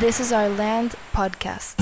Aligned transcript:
This 0.00 0.18
is 0.18 0.32
Our 0.32 0.48
Land 0.56 0.94
podcast. 1.12 1.78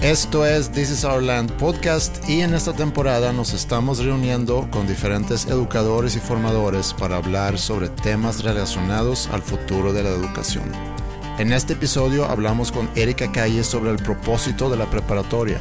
Esto 0.00 0.46
es 0.46 0.70
This 0.70 0.90
is 0.92 1.02
Our 1.02 1.20
Land 1.20 1.50
podcast 1.54 2.28
y 2.28 2.42
en 2.42 2.54
esta 2.54 2.72
temporada 2.72 3.32
nos 3.32 3.54
estamos 3.54 4.04
reuniendo 4.04 4.68
con 4.70 4.86
diferentes 4.86 5.46
educadores 5.46 6.14
y 6.14 6.20
formadores 6.20 6.94
para 6.94 7.16
hablar 7.16 7.58
sobre 7.58 7.88
temas 7.88 8.44
relacionados 8.44 9.28
al 9.32 9.42
futuro 9.42 9.92
de 9.92 10.04
la 10.04 10.10
educación. 10.10 10.70
En 11.38 11.52
este 11.52 11.72
episodio 11.72 12.26
hablamos 12.26 12.70
con 12.70 12.88
Erika 12.94 13.32
Calle 13.32 13.64
sobre 13.64 13.90
el 13.90 13.96
propósito 13.96 14.70
de 14.70 14.76
la 14.76 14.86
preparatoria, 14.86 15.58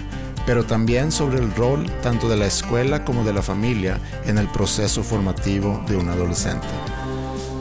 pero 0.50 0.66
también 0.66 1.12
sobre 1.12 1.38
el 1.38 1.54
rol 1.54 1.86
tanto 2.02 2.28
de 2.28 2.36
la 2.36 2.48
escuela 2.48 3.06
como 3.06 3.24
de 3.24 3.32
la 3.32 3.44
familia 3.44 4.00
en 4.26 4.40
el 4.40 4.48
proceso 4.48 5.04
formativo 5.04 5.80
de 5.88 5.96
un 5.96 6.10
adolescente. 6.10 6.66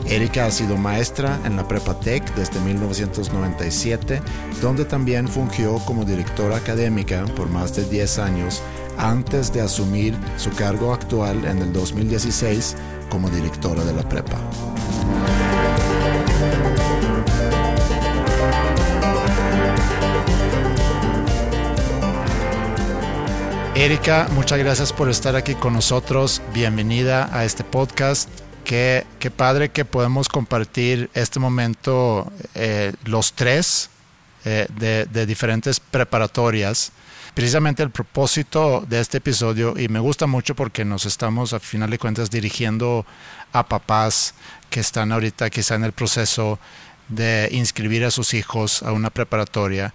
Erika 0.07 0.47
ha 0.47 0.51
sido 0.51 0.75
maestra 0.75 1.39
en 1.45 1.55
la 1.55 1.67
Prepatec 1.67 2.33
desde 2.33 2.59
1997, 2.59 4.23
donde 4.59 4.85
también 4.85 5.27
fungió 5.27 5.75
como 5.85 6.03
directora 6.03 6.57
académica 6.57 7.25
por 7.35 7.47
más 7.47 7.75
de 7.75 7.85
10 7.85 8.17
años 8.17 8.63
antes 8.97 9.53
de 9.53 9.61
asumir 9.61 10.17
su 10.37 10.49
cargo 10.49 10.91
actual 10.91 11.45
en 11.45 11.59
el 11.59 11.71
2016 11.71 12.75
como 13.11 13.29
directora 13.29 13.85
de 13.85 13.93
la 13.93 14.09
prepa. 14.09 14.41
Erika, 23.79 24.27
muchas 24.33 24.59
gracias 24.59 24.91
por 24.91 25.09
estar 25.09 25.37
aquí 25.37 25.55
con 25.55 25.71
nosotros. 25.71 26.41
Bienvenida 26.53 27.29
a 27.31 27.45
este 27.45 27.63
podcast. 27.63 28.27
Qué, 28.65 29.05
padre 29.33 29.69
que 29.69 29.85
podemos 29.85 30.27
compartir 30.27 31.09
este 31.13 31.39
momento 31.39 32.29
eh, 32.55 32.91
los 33.05 33.31
tres 33.31 33.89
eh, 34.43 34.67
de, 34.77 35.25
diferentes 35.25 35.79
preparatorias. 35.79 36.91
Precisamente 37.33 37.81
el 37.81 37.89
propósito 37.89 38.85
de 38.85 38.99
este 38.99 39.19
episodio, 39.19 39.73
y 39.79 39.87
me 39.87 39.99
gusta 39.99 40.27
mucho 40.27 40.55
porque 40.55 40.83
nos 40.83 41.05
estamos 41.05 41.53
a 41.53 41.61
final 41.61 41.89
de 41.89 41.99
cuentas 41.99 42.29
dirigiendo 42.29 43.05
a 43.53 43.65
papás 43.65 44.33
que 44.69 44.81
están 44.81 45.13
ahorita 45.13 45.49
quizá 45.49 45.75
en 45.75 45.85
el 45.85 45.93
proceso 45.93 46.59
de 47.07 47.47
inscribir 47.53 48.03
a 48.03 48.11
sus 48.11 48.33
hijos 48.33 48.83
a 48.83 48.91
una 48.91 49.09
preparatoria 49.09 49.93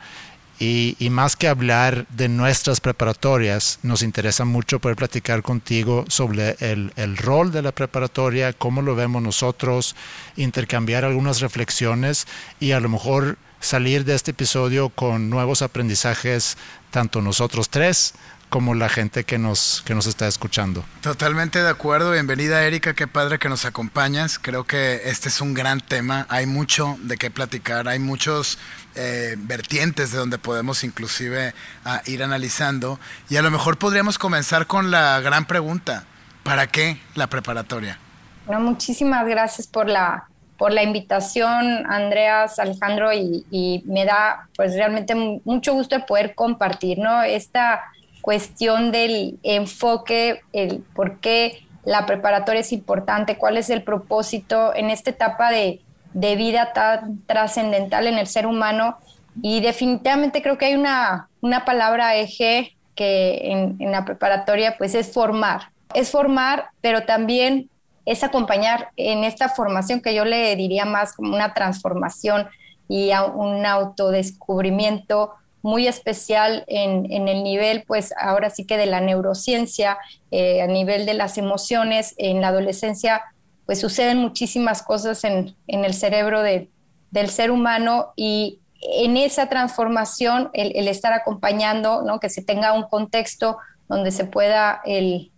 y, 0.65 1.11
más 1.11 1.37
que 1.37 1.49
hablar 1.49 2.07
de 2.09 2.29
nuestras 2.29 2.81
preparatorias, 2.81 3.79
nos 3.83 4.03
interesa 4.03 4.45
mucho 4.45 4.79
poder 4.79 4.97
platicar 4.97 5.43
contigo 5.43 6.05
sobre 6.09 6.57
el, 6.61 6.93
el, 6.97 7.17
rol 7.17 7.53
de 7.53 7.63
la 7.63 7.73
preparatoria, 7.73 8.53
cómo 8.53 8.81
lo 8.81 8.95
vemos 8.95 9.23
nosotros, 9.23 9.95
intercambiar 10.37 11.05
algunas 11.05 11.41
reflexiones 11.41 12.27
y 12.61 12.73
a 12.73 12.81
lo 12.81 12.89
mejor 12.89 13.37
salir 13.61 14.05
de 14.05 14.15
este 14.15 14.31
episodio 14.31 14.89
con 14.89 15.29
nuevos 15.29 15.63
aprendizajes, 15.63 16.57
tanto 16.91 17.21
nosotros 17.21 17.69
tres 17.69 18.15
como 18.55 18.75
la 18.75 18.89
gente 18.89 19.25
que 19.25 19.37
nos, 19.37 19.83
que 19.85 19.97
nos 19.97 20.07
está 20.07 20.29
escuchando. 20.29 20.85
Totalmente 21.01 21.61
de 21.61 21.69
acuerdo. 21.69 22.13
Bienvenida 22.13 22.63
Erika, 22.63 22.95
qué 22.95 23.09
padre 23.09 23.41
que 23.41 23.49
nos 23.49 23.65
acompañas. 23.65 24.39
Creo 24.39 24.63
que 24.63 25.01
este 25.07 25.29
es 25.29 25.41
un 25.41 25.55
gran 25.55 25.81
tema. 25.81 26.25
Hay 26.29 26.47
mucho 26.47 26.97
de 27.01 27.17
qué 27.17 27.33
platicar, 27.33 27.89
hay 27.89 27.99
muchos 27.99 28.61
eh, 28.95 29.35
vertientes 29.39 30.13
de 30.13 30.19
donde 30.19 30.39
podemos 30.39 30.85
inclusive 30.85 31.53
ah, 31.85 32.01
ir 32.07 32.23
analizando. 32.23 33.01
Y 33.29 33.39
a 33.39 33.43
lo 33.43 33.51
mejor 33.51 33.77
podríamos 33.77 34.19
comenzar 34.19 34.69
con 34.69 34.93
la 34.93 35.19
gran 35.19 35.47
pregunta. 35.47 36.05
¿Para 36.45 36.69
qué 36.69 37.01
la 37.17 37.27
preparatoria? 37.27 37.99
Bueno, 38.47 38.63
muchísimas 38.63 39.27
gracias 39.27 39.67
por 39.67 39.89
la, 39.89 40.29
por 40.59 40.73
la 40.73 40.85
invitación, 40.85 41.91
Andreas, 41.91 42.61
Alejandro, 42.61 43.13
y, 43.13 43.45
y, 43.51 43.83
me 43.87 44.05
da 44.05 44.47
pues 44.55 44.75
realmente 44.75 45.41
mucho 45.45 45.73
gusto 45.73 46.07
poder 46.07 46.37
compartir, 46.37 46.99
¿no? 46.99 47.25
Esta 47.25 47.83
cuestión 48.25 48.91
del 48.91 49.39
enfoque, 49.43 50.41
el 50.55 50.81
por 50.95 51.21
qué 51.21 51.63
la 51.85 52.07
preparatoria 52.07 52.63
es 52.63 52.73
importante, 52.73 53.37
cuál 53.37 53.59
es 53.59 53.69
el 53.69 53.83
propósito 53.83 54.75
en 54.75 54.89
esta 54.89 55.11
etapa 55.11 55.51
de, 55.51 55.83
vida 56.15 56.73
tan 56.73 57.21
trascendental 57.27 58.07
en 58.07 58.17
el 58.17 58.27
ser 58.27 58.47
humano. 58.47 58.97
Y 59.43 59.61
definitivamente 59.61 60.41
creo 60.41 60.57
que 60.57 60.65
hay 60.65 60.75
una, 60.75 61.29
una 61.43 61.67
palabra 61.67 62.17
eje 62.17 62.75
que 62.95 63.53
en, 63.53 63.77
en, 63.79 63.93
la 63.93 64.07
preparatoria 64.07 64.79
pues 64.79 64.95
es 64.95 65.13
formar. 65.13 65.69
Es 65.93 66.11
formar, 66.11 66.71
pero 66.81 67.05
también 67.05 67.69
es 68.07 68.25
acompañar 68.25 68.89
en 68.97 69.25
esta 69.25 69.51
formación 69.51 70.01
que 70.01 70.15
yo 70.15 70.25
le 70.25 70.57
diría 70.57 70.87
más 70.87 71.13
como 71.13 71.35
una 71.35 71.53
transformación 71.53 72.47
y 72.89 73.11
a 73.11 73.27
un 73.27 73.67
autodescubrimiento 73.67 75.35
muy 75.65 75.89
especial 75.89 76.63
en, 76.67 77.27
el 77.27 77.43
nivel, 77.43 77.85
pues 77.87 78.13
ahora 78.21 78.51
sí 78.51 78.67
que 78.67 78.77
de 78.77 78.85
la 78.85 79.01
neurociencia, 79.01 79.97
eh, 80.31 80.61
a 80.61 80.67
nivel 80.67 81.07
de 81.07 81.15
las 81.15 81.39
emociones, 81.39 82.15
en 82.19 82.43
la 82.43 82.49
adolescencia, 82.49 83.23
pues 83.65 83.81
suceden 83.81 84.19
muchísimas 84.19 84.83
cosas 84.83 85.25
en, 85.25 85.57
el 85.67 85.95
cerebro 85.95 86.43
del 86.43 87.31
ser 87.31 87.51
humano 87.51 88.13
y 88.15 88.59
en 88.83 89.17
esa 89.17 89.49
transformación, 89.49 90.51
el, 90.53 90.87
estar 90.87 91.15
acompañando, 91.15 92.03
¿no? 92.03 92.21
que 92.21 92.29
se 92.29 92.43
tenga 92.43 92.75
un 92.75 92.83
contexto 92.83 93.57
donde 93.89 94.11
se 94.11 94.27
pueda 94.27 94.83
el, 94.85 95.33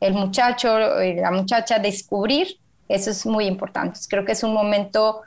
el 0.00 0.14
muchacho, 0.14 0.98
eh, 0.98 1.20
la 1.20 1.30
muchacha 1.30 1.78
descubrir, 1.78 2.58
eso 2.88 3.10
es 3.10 3.24
muy 3.24 3.46
importante. 3.46 4.00
Creo 4.08 4.24
que 4.24 4.32
es 4.32 4.42
un 4.42 4.52
momento 4.52 5.20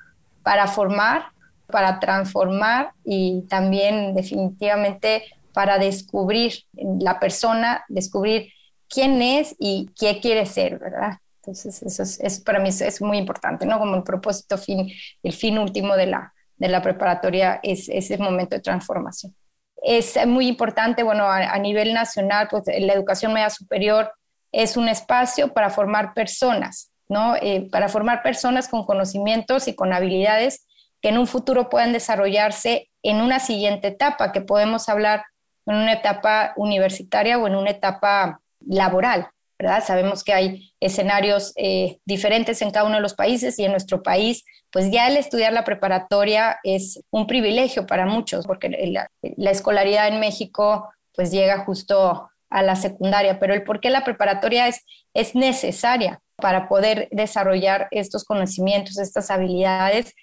para 0.43 0.67
formar, 0.67 1.27
para 1.71 1.99
transformar 1.99 2.91
y 3.03 3.43
también 3.49 4.13
definitivamente 4.13 5.23
para 5.53 5.77
descubrir 5.77 6.53
la 6.73 7.19
persona, 7.19 7.83
descubrir 7.89 8.51
quién 8.89 9.21
es 9.21 9.55
y 9.59 9.89
qué 9.99 10.19
quiere 10.19 10.45
ser, 10.45 10.77
¿verdad? 10.79 11.17
Entonces, 11.37 11.81
eso, 11.81 12.03
es, 12.03 12.39
para 12.41 12.59
mí 12.59 12.69
es, 12.69 13.01
muy 13.01 13.17
importante, 13.17 13.65
¿no? 13.65 13.79
Como 13.79 13.95
el 13.95 14.03
propósito 14.03 14.57
fin, 14.57 14.91
el 15.23 15.33
fin 15.33 15.57
último 15.57 15.95
de 15.95 16.05
la, 16.05 16.33
de 16.57 16.67
la 16.67 16.81
preparatoria 16.81 17.59
es 17.63 17.89
ese 17.89 18.17
momento 18.17 18.55
de 18.55 18.61
transformación. 18.61 19.35
Es 19.81 20.15
muy 20.27 20.47
importante, 20.47 21.01
bueno, 21.01 21.25
a, 21.25 21.57
nivel 21.57 21.93
nacional, 21.93 22.47
pues 22.51 22.65
la 22.67 22.93
educación 22.93 23.33
media 23.33 23.49
superior 23.49 24.13
es 24.51 24.77
un 24.77 24.87
espacio 24.87 25.53
para 25.53 25.71
formar 25.71 26.13
personas, 26.13 26.91
¿no? 27.09 27.35
Eh, 27.37 27.67
para 27.71 27.89
formar 27.89 28.21
personas 28.21 28.67
con 28.67 28.85
conocimientos 28.85 29.67
y 29.67 29.73
con 29.73 29.93
habilidades 29.93 30.67
que 31.01 31.09
en 31.09 31.17
un 31.17 31.27
futuro 31.27 31.69
puedan 31.69 31.93
desarrollarse 31.93 32.89
en 33.03 33.21
una 33.21 33.39
siguiente 33.39 33.87
etapa, 33.87 34.31
que 34.31 34.41
podemos 34.41 34.87
hablar 34.89 35.23
en 35.65 35.75
una 35.75 35.93
etapa 35.93 36.53
universitaria 36.55 37.37
o 37.37 37.47
en 37.47 37.55
una 37.55 37.71
etapa 37.71 38.41
laboral, 38.59 39.27
¿verdad? 39.57 39.83
Sabemos 39.85 40.23
que 40.23 40.33
hay 40.33 40.73
escenarios 40.79 41.53
eh, 41.55 41.99
diferentes 42.05 42.61
en 42.61 42.71
cada 42.71 42.85
uno 42.85 42.95
de 42.95 43.01
los 43.01 43.13
países 43.13 43.57
y 43.59 43.65
en 43.65 43.71
nuestro 43.71 44.03
país, 44.03 44.43
pues 44.71 44.91
ya 44.91 45.07
el 45.07 45.17
estudiar 45.17 45.53
la 45.53 45.63
preparatoria 45.63 46.59
es 46.63 47.03
un 47.09 47.27
privilegio 47.27 47.85
para 47.85 48.05
muchos, 48.05 48.45
porque 48.45 48.69
la, 48.69 49.09
la 49.21 49.51
escolaridad 49.51 50.07
en 50.07 50.19
México 50.19 50.89
pues 51.13 51.31
llega 51.31 51.65
justo 51.65 52.29
a 52.49 52.61
la 52.61 52.75
secundaria, 52.75 53.39
pero 53.39 53.53
el 53.53 53.63
por 53.63 53.79
qué 53.79 53.89
la 53.89 54.03
preparatoria 54.03 54.67
es, 54.67 54.83
es 55.13 55.35
necesaria 55.35 56.21
para 56.35 56.67
poder 56.67 57.07
desarrollar 57.11 57.87
estos 57.91 58.23
conocimientos, 58.25 58.97
estas 58.97 59.31
habilidades 59.31 60.13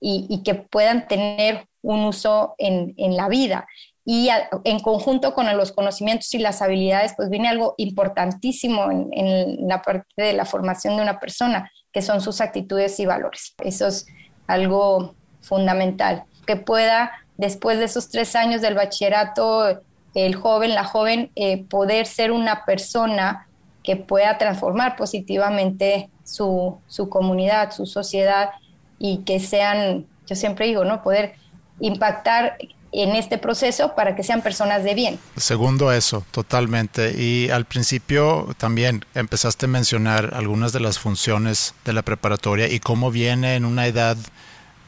y, 0.00 0.42
que 0.42 0.54
puedan 0.54 1.08
tener 1.08 1.66
un 1.82 2.04
uso 2.04 2.54
en, 2.58 2.94
la 3.16 3.28
vida. 3.28 3.66
Y 4.04 4.30
en 4.64 4.80
conjunto 4.80 5.34
con 5.34 5.54
los 5.56 5.72
conocimientos 5.72 6.32
y 6.32 6.38
las 6.38 6.62
habilidades, 6.62 7.12
pues 7.16 7.28
viene 7.28 7.48
algo 7.48 7.74
importantísimo 7.76 8.90
en, 8.90 9.68
la 9.68 9.82
parte 9.82 10.22
de 10.22 10.32
la 10.32 10.44
formación 10.44 10.96
de 10.96 11.02
una 11.02 11.20
persona, 11.20 11.70
que 11.92 12.02
son 12.02 12.20
sus 12.20 12.40
actitudes 12.40 12.98
y 13.00 13.06
valores. 13.06 13.54
Eso 13.62 13.86
es 13.86 14.06
algo 14.46 15.14
fundamental, 15.40 16.24
que 16.46 16.56
pueda, 16.56 17.12
después 17.36 17.78
de 17.78 17.84
esos 17.84 18.08
tres 18.08 18.34
años 18.34 18.60
del 18.60 18.74
bachillerato, 18.74 19.82
el 20.14 20.34
joven, 20.34 20.74
la 20.74 20.84
joven, 20.84 21.30
eh, 21.36 21.64
poder 21.64 22.06
ser 22.06 22.32
una 22.32 22.64
persona 22.64 23.46
que 23.82 23.96
pueda 23.96 24.36
transformar 24.38 24.96
positivamente 24.96 26.10
su, 26.24 26.78
su 26.86 27.08
comunidad, 27.08 27.70
su 27.72 27.86
sociedad 27.86 28.50
y 28.98 29.18
que 29.18 29.40
sean, 29.40 30.06
yo 30.26 30.36
siempre 30.36 30.66
digo, 30.66 30.84
¿no? 30.84 31.02
Poder 31.02 31.34
impactar 31.80 32.56
en 32.90 33.14
este 33.14 33.38
proceso 33.38 33.94
para 33.94 34.16
que 34.16 34.22
sean 34.22 34.42
personas 34.42 34.82
de 34.82 34.94
bien. 34.94 35.18
Segundo 35.36 35.92
eso, 35.92 36.24
totalmente. 36.30 37.14
Y 37.20 37.50
al 37.50 37.66
principio 37.66 38.54
también 38.56 39.04
empezaste 39.14 39.66
a 39.66 39.68
mencionar 39.68 40.32
algunas 40.34 40.72
de 40.72 40.80
las 40.80 40.98
funciones 40.98 41.74
de 41.84 41.92
la 41.92 42.02
preparatoria 42.02 42.68
y 42.68 42.80
cómo 42.80 43.10
viene 43.10 43.56
en 43.56 43.64
una 43.64 43.86
edad 43.86 44.16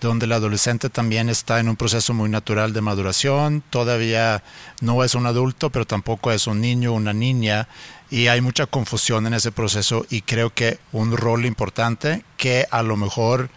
donde 0.01 0.25
el 0.25 0.33
adolescente 0.33 0.89
también 0.89 1.29
está 1.29 1.61
en 1.61 1.69
un 1.69 1.77
proceso 1.77 2.15
muy 2.15 2.31
natural 2.31 2.73
de 2.73 2.81
maduración, 2.81 3.63
todavía 3.69 4.43
no 4.81 5.05
es 5.05 5.15
un 5.15 5.27
adulto, 5.27 5.69
pero 5.69 5.85
tampoco 5.85 6.33
es 6.33 6.47
un 6.47 6.63
niño 6.63 6.95
una 6.95 7.13
niña, 7.13 7.69
y 8.11 8.27
hay 8.27 8.41
mucha 8.41 8.67
confusión 8.67 9.27
en 9.27 9.35
ese 9.35 9.53
proceso 9.53 10.05
y 10.11 10.23
creo 10.23 10.51
que 10.53 10.79
un 10.93 11.17
rol 11.17 11.47
importante 11.47 12.25
que 12.37 12.67
a 12.71 12.83
lo 12.83 12.97
mejor 12.97 13.51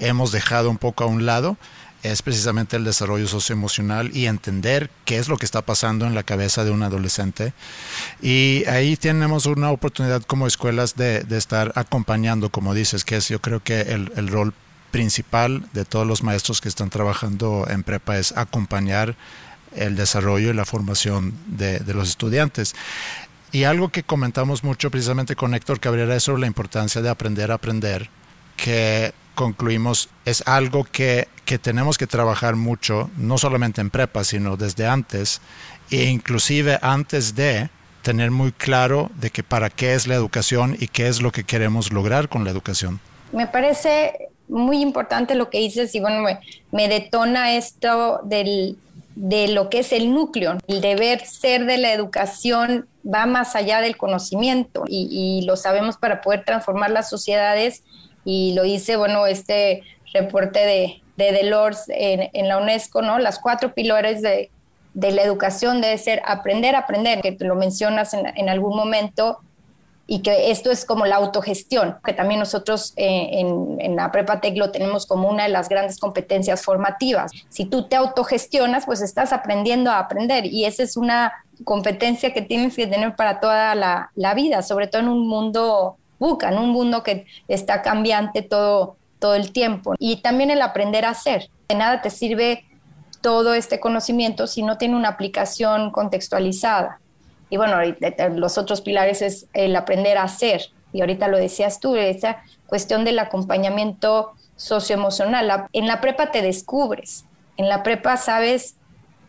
hemos 0.00 0.32
dejado 0.32 0.70
un 0.70 0.78
poco 0.78 1.04
a 1.04 1.06
un 1.06 1.26
lado 1.26 1.56
es 2.02 2.22
precisamente 2.22 2.76
el 2.76 2.84
desarrollo 2.84 3.28
socioemocional 3.28 4.16
y 4.16 4.26
entender 4.26 4.90
qué 5.04 5.18
es 5.18 5.28
lo 5.28 5.36
que 5.36 5.44
está 5.44 5.62
pasando 5.62 6.06
en 6.06 6.14
la 6.14 6.22
cabeza 6.22 6.64
de 6.64 6.70
un 6.70 6.82
adolescente. 6.82 7.52
Y 8.22 8.64
ahí 8.66 8.96
tenemos 8.96 9.46
una 9.46 9.70
oportunidad 9.70 10.22
como 10.22 10.46
escuelas 10.46 10.96
de, 10.96 11.24
estar 11.30 11.72
acompañando, 11.74 12.50
como 12.50 12.74
dices, 12.74 13.04
que 13.04 13.16
es 13.16 13.28
yo 13.28 13.40
creo 13.40 13.62
que 13.62 13.82
el, 13.82 14.12
el 14.16 14.28
rol 14.28 14.54
principal 14.90 15.68
de 15.72 15.84
todos 15.84 16.06
los 16.06 16.22
maestros 16.22 16.60
que 16.60 16.68
están 16.68 16.90
trabajando 16.90 17.66
en 17.68 17.82
prepa 17.82 18.18
es 18.18 18.32
acompañar 18.36 19.14
el 19.76 19.94
desarrollo 19.94 20.50
y 20.50 20.54
la 20.54 20.64
formación 20.64 21.34
de, 21.46 21.78
de, 21.80 21.94
los 21.94 22.08
estudiantes. 22.08 22.74
Y 23.52 23.64
algo 23.64 23.90
que 23.90 24.02
comentamos 24.02 24.64
mucho 24.64 24.90
precisamente 24.90 25.36
con 25.36 25.54
Héctor 25.54 25.80
Cabrera 25.80 26.16
es 26.16 26.24
sobre 26.24 26.40
la 26.40 26.46
importancia 26.46 27.02
de 27.02 27.08
aprender 27.08 27.52
a 27.52 27.54
aprender, 27.54 28.08
que 28.56 29.12
concluimos 29.40 30.10
es 30.26 30.46
algo 30.46 30.84
que, 30.84 31.26
que 31.46 31.58
tenemos 31.58 31.96
que 31.96 32.06
trabajar 32.06 32.56
mucho, 32.56 33.10
no 33.16 33.38
solamente 33.38 33.80
en 33.80 33.88
prepa, 33.88 34.22
sino 34.22 34.58
desde 34.58 34.86
antes, 34.86 35.40
e 35.90 36.04
inclusive 36.10 36.78
antes 36.82 37.34
de 37.34 37.70
tener 38.02 38.30
muy 38.30 38.52
claro 38.52 39.10
de 39.14 39.30
que 39.30 39.42
para 39.42 39.70
qué 39.70 39.94
es 39.94 40.06
la 40.06 40.14
educación 40.14 40.76
y 40.78 40.88
qué 40.88 41.08
es 41.08 41.22
lo 41.22 41.32
que 41.32 41.44
queremos 41.44 41.90
lograr 41.90 42.28
con 42.28 42.44
la 42.44 42.50
educación. 42.50 43.00
Me 43.32 43.46
parece 43.46 44.28
muy 44.46 44.82
importante 44.82 45.34
lo 45.34 45.48
que 45.48 45.60
dices 45.60 45.94
y 45.94 46.00
bueno, 46.00 46.22
me, 46.70 46.88
detona 46.88 47.56
esto 47.56 48.20
del, 48.24 48.76
de 49.14 49.48
lo 49.48 49.70
que 49.70 49.78
es 49.78 49.92
el 49.94 50.12
núcleo. 50.12 50.58
El 50.68 50.82
deber 50.82 51.24
ser 51.24 51.64
de 51.64 51.78
la 51.78 51.94
educación 51.94 52.86
va 53.02 53.24
más 53.24 53.56
allá 53.56 53.80
del 53.80 53.96
conocimiento 53.96 54.84
y, 54.86 55.44
lo 55.46 55.56
sabemos 55.56 55.96
para 55.96 56.20
poder 56.20 56.44
transformar 56.44 56.90
las 56.90 57.08
sociedades 57.08 57.84
y 58.30 58.54
lo 58.54 58.62
dice, 58.62 58.94
bueno, 58.94 59.26
este 59.26 59.82
reporte 60.12 60.60
de, 60.60 61.02
de 61.16 61.32
Delors 61.32 61.88
en, 61.88 62.30
en, 62.32 62.46
la 62.46 62.58
UNESCO, 62.58 63.02
¿no? 63.02 63.18
Las 63.18 63.40
cuatro 63.40 63.74
pilares 63.74 64.22
de, 64.22 64.52
de, 64.94 65.10
la 65.10 65.22
educación 65.22 65.80
debe 65.80 65.98
ser 65.98 66.22
aprender, 66.24 66.76
aprender, 66.76 67.22
que 67.22 67.36
lo 67.40 67.56
mencionas 67.56 68.14
en, 68.14 68.26
en 68.36 68.48
algún 68.48 68.76
momento, 68.76 69.40
y 70.06 70.22
que 70.22 70.52
esto 70.52 70.70
es 70.70 70.84
como 70.84 71.06
la 71.06 71.16
autogestión, 71.16 71.96
que 72.04 72.12
también 72.12 72.38
nosotros 72.38 72.92
eh, 72.96 73.30
en, 73.32 73.76
en, 73.80 73.96
la 73.96 74.12
Prepa 74.12 74.40
Tech 74.40 74.56
lo 74.56 74.70
tenemos 74.70 75.06
como 75.06 75.28
una 75.28 75.44
de 75.44 75.48
las 75.48 75.68
grandes 75.68 75.98
competencias 75.98 76.62
formativas. 76.62 77.32
Si 77.48 77.64
tú 77.64 77.88
te 77.88 77.96
autogestionas, 77.96 78.86
pues 78.86 79.02
estás 79.02 79.32
aprendiendo 79.32 79.90
a 79.90 79.98
aprender 79.98 80.46
y 80.46 80.66
esa 80.66 80.84
es 80.84 80.96
una 80.96 81.32
competencia 81.64 82.32
que 82.32 82.42
tienes 82.42 82.76
que 82.76 82.86
tener 82.86 83.16
para 83.16 83.40
toda 83.40 83.74
la, 83.74 84.10
la 84.14 84.34
vida, 84.34 84.62
sobre 84.62 84.86
todo 84.86 85.02
en 85.02 85.08
un 85.08 85.28
mundo 85.28 85.96
buca, 86.20 86.50
en 86.50 86.58
un 86.58 86.70
mundo 86.70 87.02
que 87.02 87.26
está 87.48 87.82
cambiante 87.82 88.42
todo, 88.42 88.96
todo 89.18 89.34
el 89.34 89.50
tiempo. 89.50 89.94
Y 89.98 90.16
también 90.16 90.50
el 90.50 90.62
aprender 90.62 91.04
a 91.04 91.10
hacer. 91.10 91.50
De 91.68 91.74
nada 91.74 92.02
te 92.02 92.10
sirve 92.10 92.64
todo 93.20 93.54
este 93.54 93.80
conocimiento 93.80 94.46
si 94.46 94.62
no 94.62 94.78
tiene 94.78 94.94
una 94.94 95.08
aplicación 95.08 95.90
contextualizada. 95.90 97.00
Y 97.48 97.56
bueno, 97.56 97.76
los 98.36 98.58
otros 98.58 98.80
pilares 98.80 99.22
es 99.22 99.46
el 99.54 99.74
aprender 99.74 100.18
a 100.18 100.24
hacer. 100.24 100.70
Y 100.92 101.00
ahorita 101.00 101.26
lo 101.26 101.38
decías 101.38 101.80
tú, 101.80 101.96
esa 101.96 102.42
cuestión 102.66 103.04
del 103.04 103.18
acompañamiento 103.18 104.32
socioemocional. 104.56 105.66
En 105.72 105.86
la 105.86 106.00
prepa 106.00 106.30
te 106.30 106.42
descubres, 106.42 107.24
en 107.56 107.68
la 107.68 107.82
prepa 107.82 108.16
sabes 108.16 108.76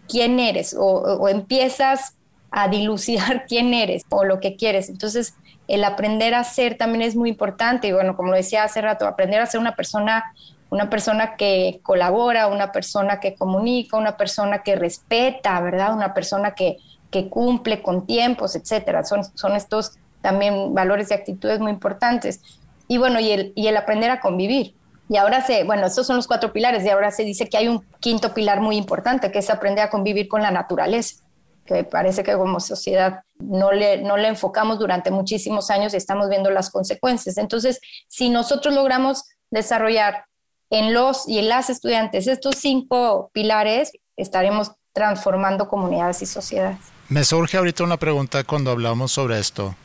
quién 0.07 0.39
eres 0.39 0.75
o, 0.77 0.85
o 0.85 1.29
empiezas 1.29 2.15
a 2.51 2.67
dilucidar 2.67 3.45
quién 3.47 3.73
eres 3.73 4.03
o 4.09 4.23
lo 4.23 4.39
que 4.39 4.55
quieres. 4.55 4.89
Entonces, 4.89 5.35
el 5.67 5.83
aprender 5.83 6.35
a 6.35 6.43
ser 6.43 6.77
también 6.77 7.01
es 7.01 7.15
muy 7.15 7.29
importante. 7.29 7.87
Y 7.87 7.93
bueno, 7.93 8.15
como 8.15 8.33
decía 8.33 8.63
hace 8.63 8.81
rato, 8.81 9.07
aprender 9.07 9.41
a 9.41 9.45
ser 9.45 9.59
una 9.59 9.75
persona, 9.75 10.33
una 10.69 10.89
persona 10.89 11.35
que 11.35 11.79
colabora, 11.83 12.47
una 12.47 12.71
persona 12.71 13.19
que 13.19 13.35
comunica, 13.35 13.97
una 13.97 14.17
persona 14.17 14.63
que 14.63 14.75
respeta, 14.75 15.59
¿verdad? 15.61 15.93
Una 15.93 16.13
persona 16.13 16.51
que, 16.51 16.77
que 17.09 17.29
cumple 17.29 17.81
con 17.81 18.05
tiempos, 18.05 18.55
etcétera. 18.55 19.03
Son, 19.05 19.23
son 19.35 19.55
estos 19.55 19.93
también 20.21 20.73
valores 20.73 21.09
y 21.11 21.13
actitudes 21.13 21.59
muy 21.59 21.71
importantes. 21.71 22.41
Y 22.87 22.97
bueno, 22.97 23.19
y 23.19 23.31
el, 23.31 23.53
y 23.55 23.67
el 23.67 23.77
aprender 23.77 24.11
a 24.11 24.19
convivir. 24.19 24.75
Y 25.09 25.17
ahora 25.17 25.41
se, 25.41 25.65
bueno, 25.65 25.87
estos 25.87 26.07
son 26.07 26.15
los 26.15 26.27
cuatro 26.27 26.53
pilares, 26.53 26.85
y 26.85 26.89
ahora 26.89 27.11
se 27.11 27.23
dice 27.23 27.49
que 27.49 27.57
hay 27.57 27.67
un 27.67 27.83
quinto 27.99 28.33
pilar 28.33 28.61
muy 28.61 28.77
importante, 28.77 29.29
que 29.29 29.39
es 29.39 29.49
aprender 29.49 29.83
a 29.83 29.89
convivir 29.89 30.29
con 30.29 30.41
la 30.41 30.51
naturaleza, 30.51 31.21
que 31.65 31.83
parece 31.83 32.23
que 32.23 32.33
como 32.33 32.59
sociedad 32.59 33.23
no 33.39 33.71
le, 33.71 34.01
no 34.01 34.17
le 34.17 34.27
enfocamos 34.27 34.79
durante 34.79 35.11
muchísimos 35.11 35.69
años 35.69 35.93
y 35.93 35.97
estamos 35.97 36.29
viendo 36.29 36.49
las 36.51 36.69
consecuencias. 36.69 37.37
Entonces, 37.37 37.79
si 38.07 38.29
nosotros 38.29 38.73
logramos 38.73 39.23
desarrollar 39.49 40.25
en 40.69 40.93
los 40.93 41.27
y 41.27 41.39
en 41.39 41.49
las 41.49 41.69
estudiantes 41.69 42.27
estos 42.27 42.55
cinco 42.55 43.29
pilares, 43.33 43.91
estaremos 44.17 44.71
transformando 44.93 45.67
comunidades 45.67 46.21
y 46.21 46.25
sociedades. 46.25 46.77
Me 47.09 47.23
surge 47.23 47.57
ahorita 47.57 47.83
una 47.83 47.97
pregunta 47.97 48.43
cuando 48.43 48.71
hablamos 48.71 49.11
sobre 49.11 49.39
esto, 49.39 49.75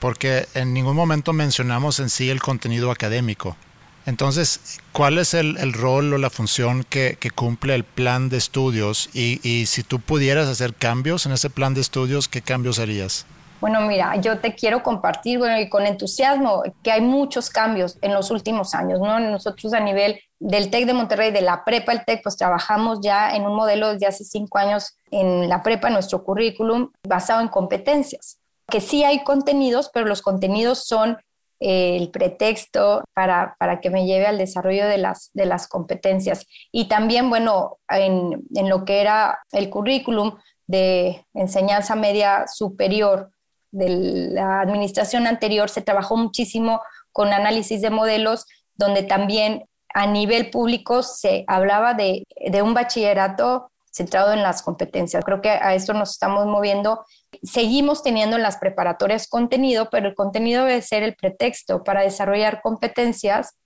porque 0.00 0.46
en 0.54 0.74
ningún 0.74 0.96
momento 0.96 1.32
mencionamos 1.32 1.98
en 1.98 2.10
sí 2.10 2.30
el 2.30 2.40
contenido 2.40 2.90
académico. 2.90 3.56
Entonces, 4.08 4.80
¿cuál 4.92 5.18
es 5.18 5.34
el, 5.34 5.58
el 5.58 5.74
rol 5.74 6.14
o 6.14 6.18
la 6.18 6.30
función 6.30 6.82
que, 6.82 7.18
cumple 7.34 7.74
el 7.74 7.84
plan 7.84 8.30
de 8.30 8.38
estudios? 8.38 9.10
Y, 9.12 9.38
y, 9.46 9.66
si 9.66 9.82
tú 9.82 10.00
pudieras 10.00 10.48
hacer 10.48 10.74
cambios 10.74 11.26
en 11.26 11.32
ese 11.32 11.50
plan 11.50 11.74
de 11.74 11.82
estudios, 11.82 12.26
¿qué 12.26 12.40
cambios 12.40 12.78
harías? 12.78 13.26
Bueno, 13.60 13.82
mira, 13.82 14.16
yo 14.16 14.38
te 14.38 14.54
quiero 14.54 14.82
compartir 14.82 15.38
bueno, 15.38 15.60
y 15.60 15.68
con 15.68 15.84
entusiasmo 15.84 16.62
que 16.82 16.90
hay 16.90 17.02
muchos 17.02 17.50
cambios 17.50 17.98
en 18.00 18.14
los 18.14 18.30
últimos 18.30 18.74
años. 18.74 18.98
¿no? 18.98 19.20
Nosotros 19.20 19.74
a 19.74 19.80
nivel 19.80 20.18
del 20.38 20.70
TEC 20.70 20.86
de 20.86 20.94
Monterrey, 20.94 21.30
de 21.30 21.42
la 21.42 21.66
prepa, 21.66 21.92
el 21.92 22.06
TEC, 22.06 22.22
pues 22.22 22.38
trabajamos 22.38 23.00
ya 23.02 23.36
en 23.36 23.42
un 23.44 23.54
modelo 23.54 23.92
desde 23.92 24.06
hace 24.06 24.24
cinco 24.24 24.56
años 24.56 24.96
en 25.10 25.50
la 25.50 25.62
prepa, 25.62 25.90
nuestro 25.90 26.24
currículum, 26.24 26.92
basado 27.06 27.42
en 27.42 27.48
competencias. 27.48 28.38
Que 28.70 28.80
sí 28.80 29.04
hay 29.04 29.22
contenidos, 29.22 29.90
pero 29.92 30.06
los 30.06 30.22
contenidos 30.22 30.86
son 30.86 31.18
el 31.60 32.10
pretexto 32.10 33.02
para, 33.14 33.56
para, 33.58 33.80
que 33.80 33.90
me 33.90 34.06
lleve 34.06 34.26
al 34.26 34.38
desarrollo 34.38 34.86
de 34.86 34.98
las, 34.98 35.30
de 35.34 35.46
las 35.46 35.66
competencias. 35.66 36.46
Y 36.70 36.88
también, 36.88 37.30
bueno, 37.30 37.78
en, 37.88 38.44
en 38.54 38.68
lo 38.68 38.84
que 38.84 39.00
era 39.00 39.40
el 39.52 39.70
currículum 39.70 40.38
de 40.66 41.24
enseñanza 41.34 41.96
media 41.96 42.46
superior 42.46 43.30
de 43.70 43.88
la 44.32 44.60
administración 44.60 45.26
anterior, 45.26 45.68
se 45.68 45.82
trabajó 45.82 46.16
muchísimo 46.16 46.80
con 47.12 47.32
análisis 47.32 47.82
de 47.82 47.90
modelos, 47.90 48.46
donde 48.74 49.02
también 49.02 49.64
a 49.94 50.06
nivel 50.06 50.50
público 50.50 51.02
se 51.02 51.44
hablaba 51.48 51.94
de, 51.94 52.24
de 52.36 52.62
un 52.62 52.74
bachillerato 52.74 53.70
centrado 53.90 54.32
en 54.32 54.42
las 54.42 54.62
competencias. 54.62 55.24
Creo 55.24 55.40
que 55.40 55.50
a 55.50 55.74
esto 55.74 55.92
nos 55.94 56.10
estamos 56.10 56.46
moviendo. 56.46 57.04
Seguimos 57.42 58.02
teniendo 58.02 58.36
en 58.36 58.42
las 58.42 58.56
preparatorias 58.58 59.28
contenido, 59.28 59.88
pero 59.90 60.08
el 60.08 60.14
contenido 60.14 60.64
debe 60.64 60.82
ser 60.82 61.02
el 61.02 61.14
pretexto 61.16 61.84
para 61.84 62.02
desarrollar 62.02 62.60
competencias 62.62 63.56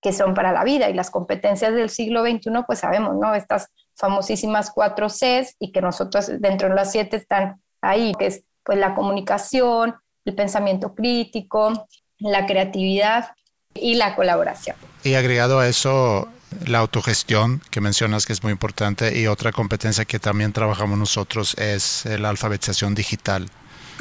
que 0.00 0.12
son 0.12 0.34
para 0.34 0.52
la 0.52 0.64
vida 0.64 0.88
y 0.88 0.94
las 0.94 1.10
competencias 1.10 1.74
del 1.74 1.90
siglo 1.90 2.22
XXI, 2.22 2.50
pues 2.66 2.78
sabemos, 2.78 3.16
¿no? 3.16 3.34
Estas 3.34 3.68
famosísimas 3.94 4.70
cuatro 4.70 5.08
Cs 5.08 5.56
y 5.58 5.72
que 5.72 5.82
nosotros 5.82 6.30
dentro 6.38 6.68
de 6.68 6.74
las 6.74 6.90
siete 6.90 7.16
están 7.16 7.60
ahí, 7.82 8.14
que 8.18 8.26
es 8.26 8.44
pues 8.64 8.78
la 8.78 8.94
comunicación, 8.94 9.94
el 10.24 10.34
pensamiento 10.34 10.94
crítico, 10.94 11.86
la 12.18 12.46
creatividad 12.46 13.32
y 13.74 13.94
la 13.94 14.16
colaboración. 14.16 14.76
Y 15.04 15.14
agregado 15.14 15.60
a 15.60 15.68
eso, 15.68 16.28
la 16.66 16.78
autogestión 16.78 17.62
que 17.70 17.80
mencionas 17.80 18.26
que 18.26 18.32
es 18.32 18.42
muy 18.42 18.52
importante 18.52 19.18
y 19.18 19.26
otra 19.26 19.52
competencia 19.52 20.04
que 20.04 20.18
también 20.18 20.52
trabajamos 20.52 20.98
nosotros 20.98 21.54
es 21.54 22.04
la 22.06 22.28
alfabetización 22.28 22.94
digital. 22.94 23.48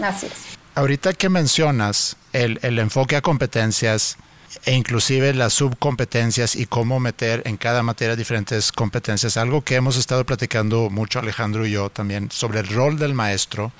Así 0.02 0.28
es. 0.28 0.34
Ahorita 0.76 1.14
que 1.14 1.30
mencionas 1.30 2.16
el, 2.34 2.60
el 2.62 2.80
enfoque 2.80 3.16
a 3.16 3.22
competencias 3.22 4.18
e 4.66 4.74
inclusive 4.74 5.34
las 5.34 5.54
subcompetencias 5.54 6.56
y 6.56 6.66
cómo 6.66 7.00
meter 7.00 7.44
en 7.46 7.58
cada 7.58 7.84
materia 7.84 8.16
diferentes 8.16 8.72
competencias, 8.72 9.38
algo 9.38 9.62
que 9.64 9.76
hemos 9.76 9.98
estado 9.98 10.26
platicando 10.26 10.90
mucho 10.90 11.20
Alejandro 11.20 11.66
y 11.66 11.72
yo 11.72 11.90
también 11.90 12.32
sobre 12.32 12.62
el 12.62 12.68
rol 12.68 12.98
del 12.98 13.14
maestro 13.14 13.72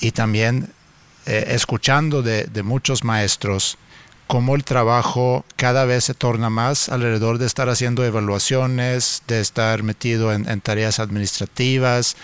y 0.00 0.10
también 0.12 0.72
eh, 1.26 1.44
escuchando 1.48 2.22
de, 2.22 2.44
de 2.44 2.62
muchos 2.62 3.04
maestros 3.04 3.78
cómo 4.32 4.54
el 4.54 4.64
trabajo 4.64 5.44
cada 5.56 5.84
vez 5.84 6.04
se 6.04 6.14
torna 6.14 6.48
más 6.48 6.88
alrededor 6.88 7.36
de 7.36 7.44
estar 7.44 7.68
haciendo 7.68 8.02
evaluaciones, 8.02 9.22
de 9.28 9.42
estar 9.42 9.82
metido 9.82 10.32
en, 10.32 10.60
tareas 10.62 11.00
administrativas, 11.00 12.16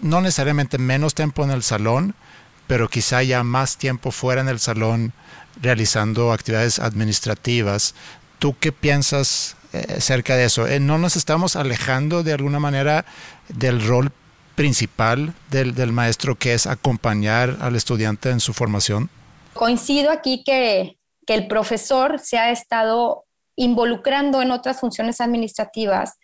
no 0.00 0.22
necesariamente 0.22 0.78
menos 0.78 1.14
tiempo 1.14 1.44
en 1.44 1.50
el 1.50 1.62
salón, 1.62 2.14
pero 2.66 2.88
quizá 2.88 3.22
ya 3.22 3.42
más 3.42 3.76
tiempo 3.76 4.12
fuera 4.12 4.40
en 4.40 4.48
el 4.48 4.60
salón 4.60 5.12
realizando 5.60 6.32
actividades 6.32 6.78
administrativas. 6.78 7.94
¿Tú 8.38 8.56
qué 8.58 8.72
piensas 8.72 9.54
eh, 9.74 10.00
cerca 10.00 10.36
de 10.36 10.46
eso. 10.46 10.66
Eh, 10.66 10.80
¿No 10.80 10.96
nos 10.96 11.16
estamos 11.16 11.56
alejando 11.56 12.22
de 12.22 12.32
alguna 12.32 12.60
manera 12.60 13.04
del 13.50 13.86
rol 13.86 14.10
principal 14.54 15.34
del, 15.50 15.74
del 15.74 15.92
maestro, 15.92 16.34
que 16.34 16.54
es 16.54 16.66
acompañar 16.66 17.58
al 17.60 17.76
estudiante 17.76 18.30
en 18.30 18.40
su 18.40 18.54
formación? 18.54 19.10
Coincido 19.52 20.10
aquí 20.10 20.42
que, 20.46 20.96
que 21.26 21.34
el 21.34 21.46
profesor 21.46 22.18
se 22.18 22.38
ha 22.38 22.50
estado 22.50 23.24
involucrando 23.56 24.42
en 24.42 24.50
otras 24.50 24.80
funciones 24.80 25.20
administrativas 25.20 26.18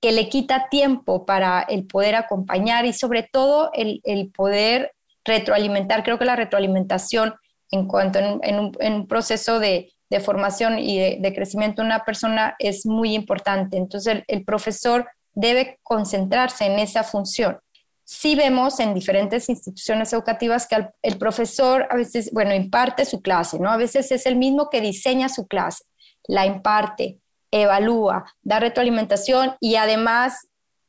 que 0.00 0.12
le 0.12 0.28
quita 0.28 0.68
tiempo 0.68 1.24
para 1.24 1.62
el 1.62 1.86
poder 1.86 2.16
acompañar 2.16 2.84
y 2.86 2.92
sobre 2.92 3.22
todo 3.22 3.70
el, 3.72 4.00
el 4.02 4.32
poder 4.32 4.92
retroalimentar. 5.24 6.02
Creo 6.02 6.18
que 6.18 6.24
la 6.24 6.34
retroalimentación 6.34 7.34
en 7.70 7.86
cuanto 7.86 8.18
en, 8.18 8.26
un, 8.58 8.72
en 8.80 8.94
un, 8.94 9.06
proceso 9.06 9.60
de, 9.60 9.92
de 10.10 10.20
formación 10.20 10.78
y 10.78 10.98
de, 10.98 11.18
de, 11.20 11.34
crecimiento 11.34 11.82
de 11.82 11.86
una 11.86 12.04
persona 12.04 12.56
es 12.58 12.84
muy 12.84 13.14
importante. 13.14 13.76
Entonces 13.76 14.16
el, 14.16 14.24
el 14.26 14.44
profesor 14.44 15.08
debe 15.34 15.78
concentrarse 15.84 16.66
en 16.66 16.80
esa 16.80 17.04
función. 17.04 17.58
Sí 18.04 18.34
vemos 18.34 18.80
en 18.80 18.94
diferentes 18.94 19.48
instituciones 19.48 20.12
educativas 20.12 20.66
que 20.66 20.88
el, 21.02 21.18
profesor 21.18 21.86
a 21.90 21.96
veces, 21.96 22.30
bueno, 22.32 22.54
imparte 22.54 23.04
su 23.04 23.22
clase, 23.22 23.58
¿no? 23.58 23.70
A 23.70 23.76
veces 23.76 24.10
es 24.12 24.26
el 24.26 24.36
mismo 24.36 24.70
que 24.70 24.80
diseña 24.80 25.28
su 25.28 25.46
clase, 25.46 25.84
la 26.26 26.46
imparte, 26.46 27.18
evalúa, 27.50 28.24
da 28.42 28.60
retroalimentación 28.60 29.56
y 29.60 29.76
además 29.76 30.48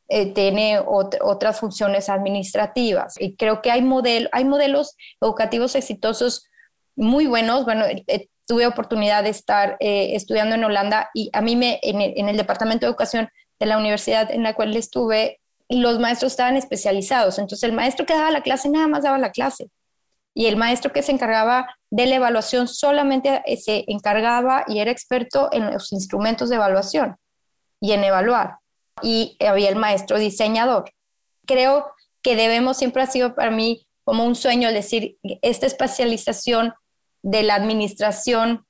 eh, 0.09 0.33
tiene 0.33 0.79
ot 0.79 1.15
otras 1.21 1.59
funciones 1.59 2.09
administrativas. 2.09 3.15
Y 3.19 3.35
creo 3.35 3.61
que 3.61 3.71
hay, 3.71 3.81
model 3.81 4.29
hay 4.31 4.45
modelos 4.45 4.95
educativos 5.21 5.75
exitosos 5.75 6.47
muy 6.95 7.25
buenos. 7.25 7.65
Bueno, 7.65 7.85
eh, 7.85 8.27
tuve 8.45 8.67
oportunidad 8.67 9.23
de 9.23 9.29
estar 9.29 9.77
eh, 9.79 10.15
estudiando 10.15 10.55
en 10.55 10.63
Holanda 10.63 11.09
y 11.13 11.29
a 11.33 11.41
mí 11.41 11.55
me, 11.55 11.79
en 11.81 12.27
el, 12.29 12.37
Departamento 12.37 12.85
de 12.85 12.89
Educación 12.89 13.29
de 13.59 13.65
la 13.65 13.77
universidad 13.77 14.31
en 14.31 14.43
la 14.43 14.53
cual 14.53 14.75
estuve, 14.75 15.39
los 15.81 15.99
maestros 15.99 16.33
estaban 16.33 16.57
especializados. 16.57 17.39
Entonces 17.39 17.63
el 17.63 17.73
maestro 17.73 18.05
que 18.05 18.13
daba 18.13 18.31
la 18.31 18.41
clase 18.41 18.69
nada 18.69 18.87
más 18.87 19.03
daba 19.03 19.17
la 19.17 19.31
clase. 19.31 19.69
Y 20.35 20.47
el 20.47 20.57
maestro 20.57 20.91
que 20.91 21.03
se 21.03 21.11
encargaba 21.11 21.75
de 21.91 22.07
la 22.07 22.15
evaluación 22.15 22.67
solamente 22.67 23.43
eh, 23.45 23.57
se 23.57 23.83
encargaba 23.87 24.63
y 24.67 24.79
era 24.79 24.91
experto 24.91 25.49
en 25.51 25.71
los 25.71 25.91
instrumentos 25.91 26.49
de 26.49 26.55
evaluación 26.55 27.17
y 27.79 27.91
en 27.91 28.03
evaluar. 28.03 28.57
Y 29.01 29.37
había 29.45 29.69
el 29.69 29.75
maestro 29.75 30.17
diseñador. 30.17 30.91
Creo 31.45 31.91
que 32.21 32.35
debemos, 32.35 32.77
siempre 32.77 33.03
ha 33.03 33.07
sido 33.07 33.35
para 33.35 33.51
mí 33.51 33.85
como 34.03 34.25
un 34.25 34.35
sueño 34.35 34.69
el 34.69 34.73
decir, 34.73 35.17
esta 35.41 35.65
especialización 35.65 36.73
de 37.21 37.43
la 37.43 37.55
administración 37.55 38.65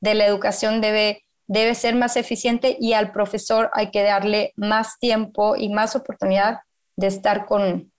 de 0.00 0.14
la 0.14 0.26
educación 0.26 0.80
debe, 0.80 1.24
debe 1.48 1.74
ser 1.74 1.96
más 1.96 2.16
eficiente 2.16 2.76
y 2.78 2.92
al 2.92 3.10
profesor 3.10 3.70
hay 3.72 3.90
que 3.90 4.02
darle 4.02 4.52
más 4.54 4.98
tiempo 5.00 5.56
y 5.56 5.70
más 5.70 5.96
oportunidad 5.96 6.60
de 6.96 7.06
estar 7.06 7.46
con, 7.46 7.90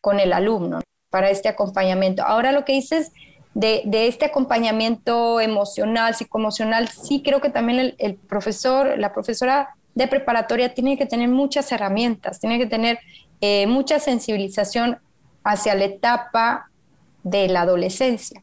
con 0.00 0.18
el 0.18 0.32
alumno 0.32 0.80
para 1.10 1.30
este 1.30 1.48
acompañamiento. 1.48 2.24
Ahora 2.24 2.50
lo 2.50 2.64
que 2.64 2.72
dices 2.72 3.12
de, 3.52 3.82
de 3.84 4.08
este 4.08 4.24
acompañamiento 4.24 5.38
emocional, 5.38 6.14
psicoemocional, 6.14 6.88
sí 6.88 7.22
creo 7.22 7.40
que 7.40 7.50
también 7.50 7.94
el, 7.98 8.16
profesor, 8.16 8.98
la 8.98 9.12
profesora 9.12 9.76
de 9.94 10.08
preparatoria 10.08 10.74
tiene 10.74 10.96
que 10.98 11.06
tener 11.06 11.28
muchas 11.28 11.70
herramientas, 11.70 12.40
tiene 12.40 12.58
que 12.58 12.66
tener 12.66 12.98
eh, 13.40 13.66
mucha 13.66 14.00
sensibilización 14.00 14.98
hacia 15.44 15.74
la 15.74 15.84
etapa 15.84 16.70
de 17.22 17.48
la 17.48 17.60
adolescencia. 17.60 18.42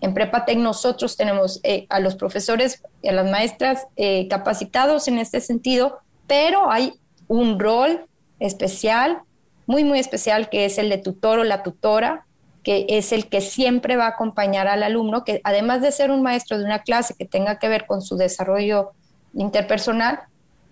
En 0.00 0.14
Prepatec 0.14 0.58
nosotros 0.58 1.16
tenemos 1.16 1.60
eh, 1.62 1.86
a 1.88 2.00
los 2.00 2.14
profesores 2.14 2.82
y 3.02 3.08
a 3.08 3.12
las 3.12 3.30
maestras 3.30 3.86
eh, 3.96 4.28
capacitados 4.28 5.08
en 5.08 5.18
este 5.18 5.40
sentido, 5.40 5.98
pero 6.26 6.70
hay 6.70 6.94
un 7.28 7.58
rol 7.58 8.06
especial 8.38 9.22
muy, 9.66 9.84
muy 9.84 9.98
especial, 9.98 10.48
que 10.48 10.64
es 10.64 10.78
el 10.78 10.88
de 10.88 10.98
tutor 10.98 11.38
o 11.38 11.44
la 11.44 11.62
tutora, 11.62 12.26
que 12.62 12.86
es 12.88 13.12
el 13.12 13.28
que 13.28 13.40
siempre 13.40 13.96
va 13.96 14.06
a 14.06 14.10
acompañar 14.10 14.68
al 14.68 14.82
alumno, 14.82 15.24
que 15.24 15.40
además 15.44 15.82
de 15.82 15.92
ser 15.92 16.10
un 16.10 16.22
maestro 16.22 16.58
de 16.58 16.64
una 16.64 16.80
clase 16.80 17.14
que 17.14 17.24
tenga 17.24 17.58
que 17.58 17.68
ver 17.68 17.86
con 17.86 18.02
su 18.02 18.16
desarrollo 18.16 18.92
interpersonal, 19.34 20.20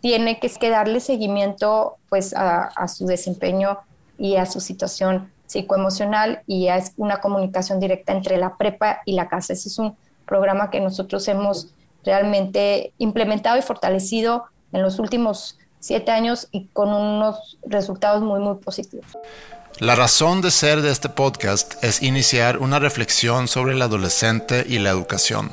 tiene 0.01 0.39
que, 0.39 0.71
darle 0.71 1.01
seguimiento 1.01 1.97
pues, 2.09 2.35
a, 2.35 2.65
a, 2.65 2.89
su 2.89 3.07
desempeño 3.07 3.79
y 4.19 4.37
a 4.37 4.47
su 4.47 4.61
situación 4.61 5.31
psicoemocional 5.51 6.43
y 6.47 6.69
es 6.69 6.93
una 6.97 7.21
comunicación 7.21 7.81
directa 7.81 8.13
entre 8.13 8.37
la 8.37 8.57
prepa 8.57 9.01
y 9.05 9.15
la 9.15 9.29
casa. 9.29 9.53
Ese 9.53 9.69
es 9.69 9.79
un 9.79 9.97
programa 10.25 10.71
que 10.71 10.81
nosotros 10.81 11.27
hemos 11.27 11.75
realmente 12.05 12.93
implementado 12.99 13.59
y 13.59 13.63
fortalecido 13.63 14.45
en 14.73 14.83
los 14.83 15.01
últimos 15.01 15.59
siete 15.81 16.13
años 16.13 16.47
y 16.53 16.67
con 16.67 16.93
unos 16.93 17.59
resultados 17.67 18.23
muy, 18.23 18.39
muy 18.39 18.57
positivos. 18.57 19.07
La 19.81 19.97
razón 19.97 20.41
de 20.41 20.53
ser 20.53 20.83
de 20.83 20.93
este 20.93 21.09
podcast 21.09 21.83
es 21.83 22.01
iniciar 22.01 22.59
una 22.59 22.79
reflexión 22.79 23.49
sobre 23.49 23.73
el 23.73 23.83
adolescente 23.83 24.65
y 24.69 24.79
la 24.79 24.91
educación. 24.91 25.51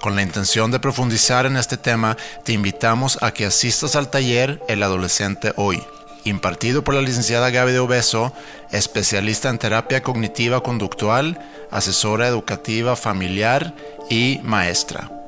Con 0.00 0.14
la 0.14 0.22
intención 0.22 0.70
de 0.70 0.78
profundizar 0.78 1.46
en 1.46 1.56
este 1.56 1.76
tema, 1.76 2.16
te 2.44 2.52
invitamos 2.52 3.18
a 3.20 3.32
que 3.32 3.46
asistas 3.46 3.96
al 3.96 4.10
taller 4.10 4.62
El 4.68 4.82
Adolescente 4.82 5.54
Hoy, 5.56 5.82
impartido 6.24 6.84
por 6.84 6.94
la 6.94 7.02
licenciada 7.02 7.50
Gaby 7.50 7.72
de 7.72 7.78
Obeso, 7.78 8.32
especialista 8.70 9.50
en 9.50 9.58
terapia 9.58 10.02
cognitiva 10.02 10.62
conductual, 10.62 11.38
asesora 11.70 12.28
educativa 12.28 12.96
familiar 12.96 13.74
y 14.10 14.40
maestra. 14.42 15.23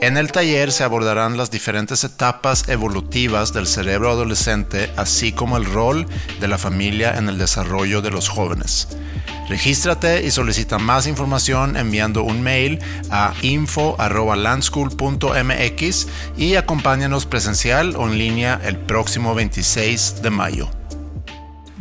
En 0.00 0.16
el 0.16 0.32
taller 0.32 0.72
se 0.72 0.82
abordarán 0.82 1.36
las 1.36 1.50
diferentes 1.50 2.04
etapas 2.04 2.70
evolutivas 2.70 3.52
del 3.52 3.66
cerebro 3.66 4.10
adolescente, 4.10 4.90
así 4.96 5.32
como 5.32 5.58
el 5.58 5.66
rol 5.66 6.06
de 6.40 6.48
la 6.48 6.56
familia 6.56 7.18
en 7.18 7.28
el 7.28 7.36
desarrollo 7.36 8.00
de 8.00 8.10
los 8.10 8.30
jóvenes. 8.30 8.88
Regístrate 9.50 10.24
y 10.24 10.30
solicita 10.30 10.78
más 10.78 11.06
información 11.06 11.76
enviando 11.76 12.22
un 12.22 12.40
mail 12.40 12.78
a 13.10 13.34
info.landschool.mx 13.42 16.06
y 16.38 16.54
acompáñanos 16.54 17.26
presencial 17.26 17.94
o 17.96 18.06
en 18.06 18.16
línea 18.16 18.58
el 18.64 18.78
próximo 18.78 19.34
26 19.34 20.22
de 20.22 20.30
mayo. 20.30 20.70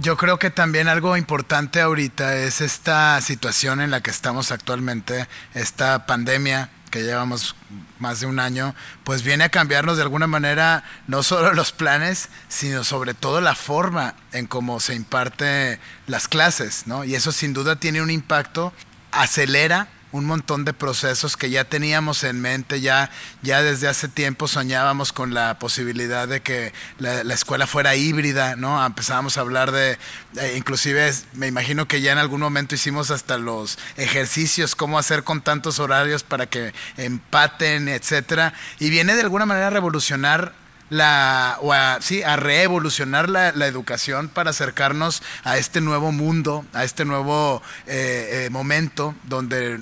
Yo 0.02 0.18
creo 0.18 0.40
que 0.40 0.50
también 0.50 0.90
algo 0.90 1.16
importante 1.16 1.80
ahorita 1.80 2.36
es 2.36 2.60
esta 2.60 3.22
situación 3.22 3.80
en 3.80 3.92
la 3.92 4.02
que 4.02 4.12
estamos 4.12 4.52
actualmente, 4.52 5.30
esta 5.54 6.06
pandemia 6.06 6.70
que 6.90 7.04
llevamos 7.04 7.56
más 8.00 8.20
de 8.20 8.26
un 8.26 8.40
año, 8.40 8.76
pues 9.04 9.24
viene 9.24 9.44
a 9.44 9.50
cambiarnos 9.50 9.98
de 9.98 10.04
alguna 10.04 10.28
manera 10.28 10.84
no 11.08 11.24
solo 11.24 11.54
los 11.54 11.72
planes, 11.72 12.30
sino 12.48 12.84
sobre 12.84 13.14
todo 13.14 13.42
la 13.42 13.56
forma 13.56 14.16
en 14.32 14.48
cómo 14.48 14.80
se 14.80 14.96
imparte 14.96 15.80
las 16.08 16.28
clases, 16.28 16.88
¿no? 16.88 17.04
Y 17.04 17.16
eso 17.16 17.32
sin 17.32 17.54
duda 17.54 17.78
tiene 17.78 18.02
un 18.02 18.12
impacto, 18.12 18.74
acelera 19.12 19.88
un 20.12 20.26
montón 20.26 20.66
de 20.66 20.74
procesos 20.74 21.38
que 21.38 21.50
ya 21.50 21.66
teníamos 21.66 22.24
en 22.24 22.42
mente, 22.42 22.82
ya, 22.82 23.12
ya 23.42 23.62
desde 23.62 23.88
hace 23.88 24.08
tiempo 24.08 24.48
soñábamos 24.48 25.14
con 25.14 25.34
la 25.34 25.60
posibilidad 25.60 26.28
de 26.28 26.42
que 26.42 26.74
la, 26.98 27.24
la 27.24 27.34
escuela 27.34 27.68
fuera 27.68 27.96
híbrida, 27.96 28.56
¿no? 28.56 28.84
Empezábamos 28.84 29.38
a 29.38 29.42
hablar 29.42 29.72
de, 29.72 29.98
eh, 30.38 30.56
inclusive 30.58 31.14
me 31.34 31.48
imagino 31.48 31.88
que 31.88 32.02
ya 32.02 32.12
en 32.12 32.18
algún 32.18 32.42
momento 32.42 32.76
hicimos 32.76 33.12
hasta 33.12 33.38
los 33.38 33.78
ejercicios, 33.98 34.76
cómo 34.76 34.98
hacer 34.98 35.24
con 35.24 35.42
tantos 35.42 35.80
horarios 35.80 36.24
para 36.24 36.48
que 36.48 36.74
empaten, 36.98 37.88
etcétera, 37.88 38.54
y 38.80 38.90
viene 38.90 39.16
de 39.16 39.22
alguna 39.22 39.46
manera 39.46 39.68
a 39.68 39.72
revolucionar 39.72 40.54
la, 40.90 41.58
o 41.62 41.72
a, 41.72 42.00
sí, 42.02 42.24
a 42.24 42.36
reevolucionar 42.36 43.30
la, 43.30 43.52
la, 43.52 43.68
educación 43.68 44.28
para 44.28 44.50
acercarnos 44.50 45.22
a 45.44 45.58
este 45.58 45.82
nuevo 45.82 46.12
mundo, 46.12 46.66
a 46.74 46.84
este 46.84 47.06
nuevo 47.06 47.62
eh, 47.88 48.46
eh, 48.46 48.50
momento 48.50 49.16
donde 49.24 49.82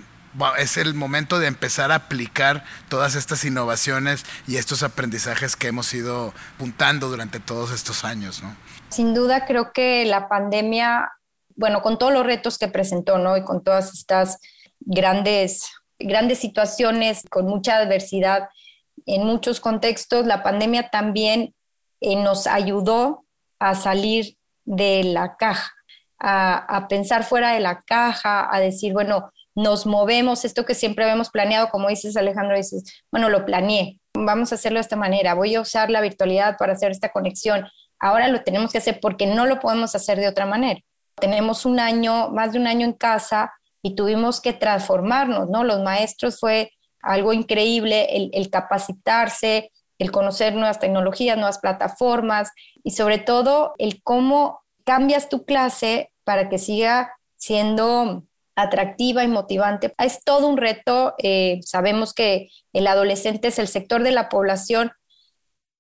es 0.58 0.78
el 0.78 0.94
momento 0.94 1.40
de 1.40 1.48
empezar 1.48 1.92
a 1.92 1.96
aplicar 1.96 2.64
todas 2.90 3.16
estas 3.16 3.44
innovaciones 3.46 4.26
y 4.48 4.58
estos 4.58 4.84
aprendizajes 4.84 5.56
que 5.56 5.68
hemos 5.68 5.94
ido 5.94 6.34
puntando 6.58 7.10
durante 7.10 7.40
todos 7.40 7.72
estos 7.72 8.04
años, 8.04 8.44
¿no? 8.44 8.56
Sin 8.90 9.14
duda 9.14 9.46
creo 9.46 9.72
que 9.74 10.06
la 10.06 10.30
pandemia, 10.30 11.12
bueno, 11.56 11.82
con 11.82 11.98
todos 11.98 12.14
los 12.14 12.26
retos 12.26 12.58
que 12.58 12.68
presentó, 12.68 13.18
¿no? 13.18 13.36
Y 13.38 13.44
con 13.44 13.64
todas 13.64 13.94
estas 13.94 14.40
grandes, 14.80 15.70
grandes 16.00 16.40
situaciones, 16.40 17.24
con 17.30 17.46
mucha 17.46 17.78
adversidad 17.78 18.50
en 19.06 19.26
muchos 19.26 19.60
contextos, 19.60 20.26
la 20.26 20.44
pandemia 20.44 20.90
también 20.90 21.56
eh, 22.02 22.16
nos 22.16 22.46
ayudó 22.46 23.26
a 23.60 23.74
salir 23.74 24.38
de 24.66 25.04
la 25.04 25.38
caja, 25.38 25.72
a, 26.20 26.58
a 26.58 26.88
pensar 26.88 27.24
fuera 27.24 27.54
de 27.54 27.60
la 27.60 27.82
caja, 27.84 28.54
a 28.54 28.60
decir, 28.60 28.94
bueno, 28.94 29.32
nos 29.58 29.88
movemos, 29.88 30.46
esto 30.46 30.66
que 30.66 30.76
siempre 30.76 31.04
habíamos 31.04 31.32
planeado, 31.32 31.70
como 31.70 31.90
dices 31.90 32.16
Alejandro, 32.16 32.56
dices, 32.56 32.84
bueno, 33.12 33.28
lo 33.28 33.44
planeé, 33.44 34.00
vamos 34.14 34.52
a 34.52 34.56
hacerlo 34.56 34.78
de 34.78 34.82
esta 34.82 34.96
manera, 34.96 35.34
voy 35.34 35.56
a 35.56 35.62
usar 35.62 35.90
la 35.90 36.00
virtualidad 36.00 36.58
para 36.58 36.74
hacer 36.74 36.92
esta 36.92 37.12
conexión. 37.12 37.68
Ahora 38.00 38.28
lo 38.28 38.44
tenemos 38.44 38.72
que 38.72 38.78
hacer 38.78 39.00
porque 39.02 39.26
no 39.26 39.48
lo 39.48 39.60
podemos 39.60 39.96
hacer 39.96 40.20
de 40.20 40.28
otra 40.28 40.46
manera. 40.46 40.80
Tenemos 41.16 41.66
un 41.66 41.80
año, 41.80 42.30
más 42.30 42.52
de 42.52 42.60
un 42.60 42.68
año 42.68 42.86
en 42.86 42.94
casa 42.94 43.52
y 43.82 43.96
tuvimos 43.96 44.42
que 44.42 44.54
transformarnos, 44.54 45.50
¿no? 45.50 45.64
Los 45.64 45.82
maestros 45.82 46.40
fue 46.40 46.72
algo 47.02 47.34
increíble 47.34 48.16
el, 48.16 48.30
el 48.34 48.52
capacitarse, 48.52 49.72
el 49.98 50.12
conocer 50.12 50.54
nuevas 50.54 50.80
tecnologías, 50.80 51.36
nuevas 51.36 51.58
plataformas 51.58 52.52
y 52.84 52.92
sobre 52.92 53.18
todo 53.18 53.74
el 53.80 54.04
cómo 54.04 54.60
cambias 54.84 55.30
tu 55.30 55.46
clase 55.46 56.12
para 56.24 56.48
que 56.48 56.60
siga 56.60 57.18
siendo 57.38 58.27
atractiva 58.58 59.24
y 59.24 59.28
motivante. 59.28 59.94
Es 60.00 60.24
todo 60.24 60.48
un 60.48 60.58
reto. 60.58 61.14
Eh, 61.20 61.60
sabemos 61.64 62.14
que 62.14 62.50
el 62.74 62.88
adolescente 62.88 63.50
es 63.50 63.60
el 63.60 63.68
sector 63.68 64.04
de 64.04 64.12
la 64.12 64.30
población 64.30 64.92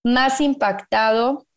más 0.03 0.39
impactado 0.39 1.47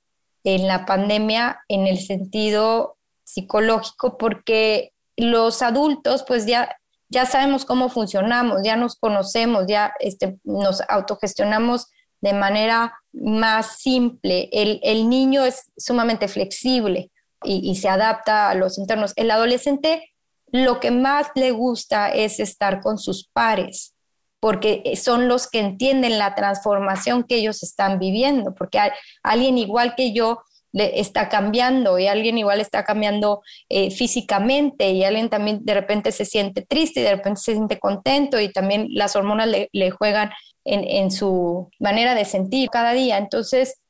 en 0.45 0.67
la 0.67 0.87
pandemia 0.87 1.61
en 1.69 1.87
el 1.87 1.99
sentido 1.99 2.97
psicológico 3.23 4.17
porque 4.17 4.93
los 5.15 5.61
adultos 5.61 6.25
pues 6.27 6.47
ya, 6.47 6.75
ya 7.11 7.27
sabemos 7.27 7.67
cómo 7.67 7.91
funcionamos, 7.91 8.63
ya 8.65 8.77
nos 8.77 8.97
conocemos, 8.97 9.67
ya 9.69 9.93
este, 10.01 10.39
nos 10.43 10.81
autogestionamos 10.89 11.89
de 12.23 12.33
manera 12.33 12.95
más 13.13 13.79
simple. 13.79 14.49
El, 14.53 15.09
niño 15.11 15.45
es 15.45 15.71
sumamente 15.77 16.29
flexible 16.29 17.11
y, 17.45 17.71
y, 17.71 17.77
se 17.77 17.91
adapta 17.91 18.49
a 18.49 18.55
los 18.55 18.79
entornos. 18.79 19.13
El 19.17 19.31
adolescente 19.31 20.11
lo 20.53 20.81
que 20.81 20.91
más 20.91 21.29
le 21.35 21.51
gusta 21.51 22.09
es 22.11 22.41
estar 22.41 22.81
con 22.81 22.99
sus 22.99 23.29
pares, 23.29 23.95
porque 24.41 24.95
son 24.97 25.29
los 25.29 25.49
que 25.49 25.61
entienden 25.61 26.19
la 26.19 26.35
transformación 26.35 27.25
que 27.25 27.37
ellos 27.37 27.63
están 27.63 27.99
viviendo, 27.99 28.55
porque 28.55 28.79
alguien 29.23 29.59
igual 29.59 29.95
que 29.95 30.13
yo 30.13 30.43
le 30.73 31.01
está 31.01 31.29
cambiando 31.29 31.99
y 31.99 32.07
alguien 32.07 32.39
igual 32.39 32.61
está 32.61 32.85
cambiando 32.85 33.43
eh, 33.69 33.91
físicamente 33.91 34.91
y 34.91 35.05
alguien 35.05 35.29
también 35.29 35.65
de 35.65 35.75
repente 35.75 36.13
se 36.13 36.25
siente 36.25 36.63
triste 36.63 37.01
y 37.01 37.03
de 37.03 37.17
repente 37.17 37.41
se 37.41 37.53
siente 37.53 37.79
contento 37.79 38.41
y 38.41 38.53
también 38.53 38.87
las 38.91 39.17
hormonas 39.17 39.49
le, 39.49 39.91
juegan 39.91 40.31
en, 40.65 41.11
su 41.11 41.69
manera 41.81 42.15
de 42.15 42.25
sentir 42.25 42.71
cada 42.71 42.93
día. 42.93 43.19
Entonces, 43.19 43.81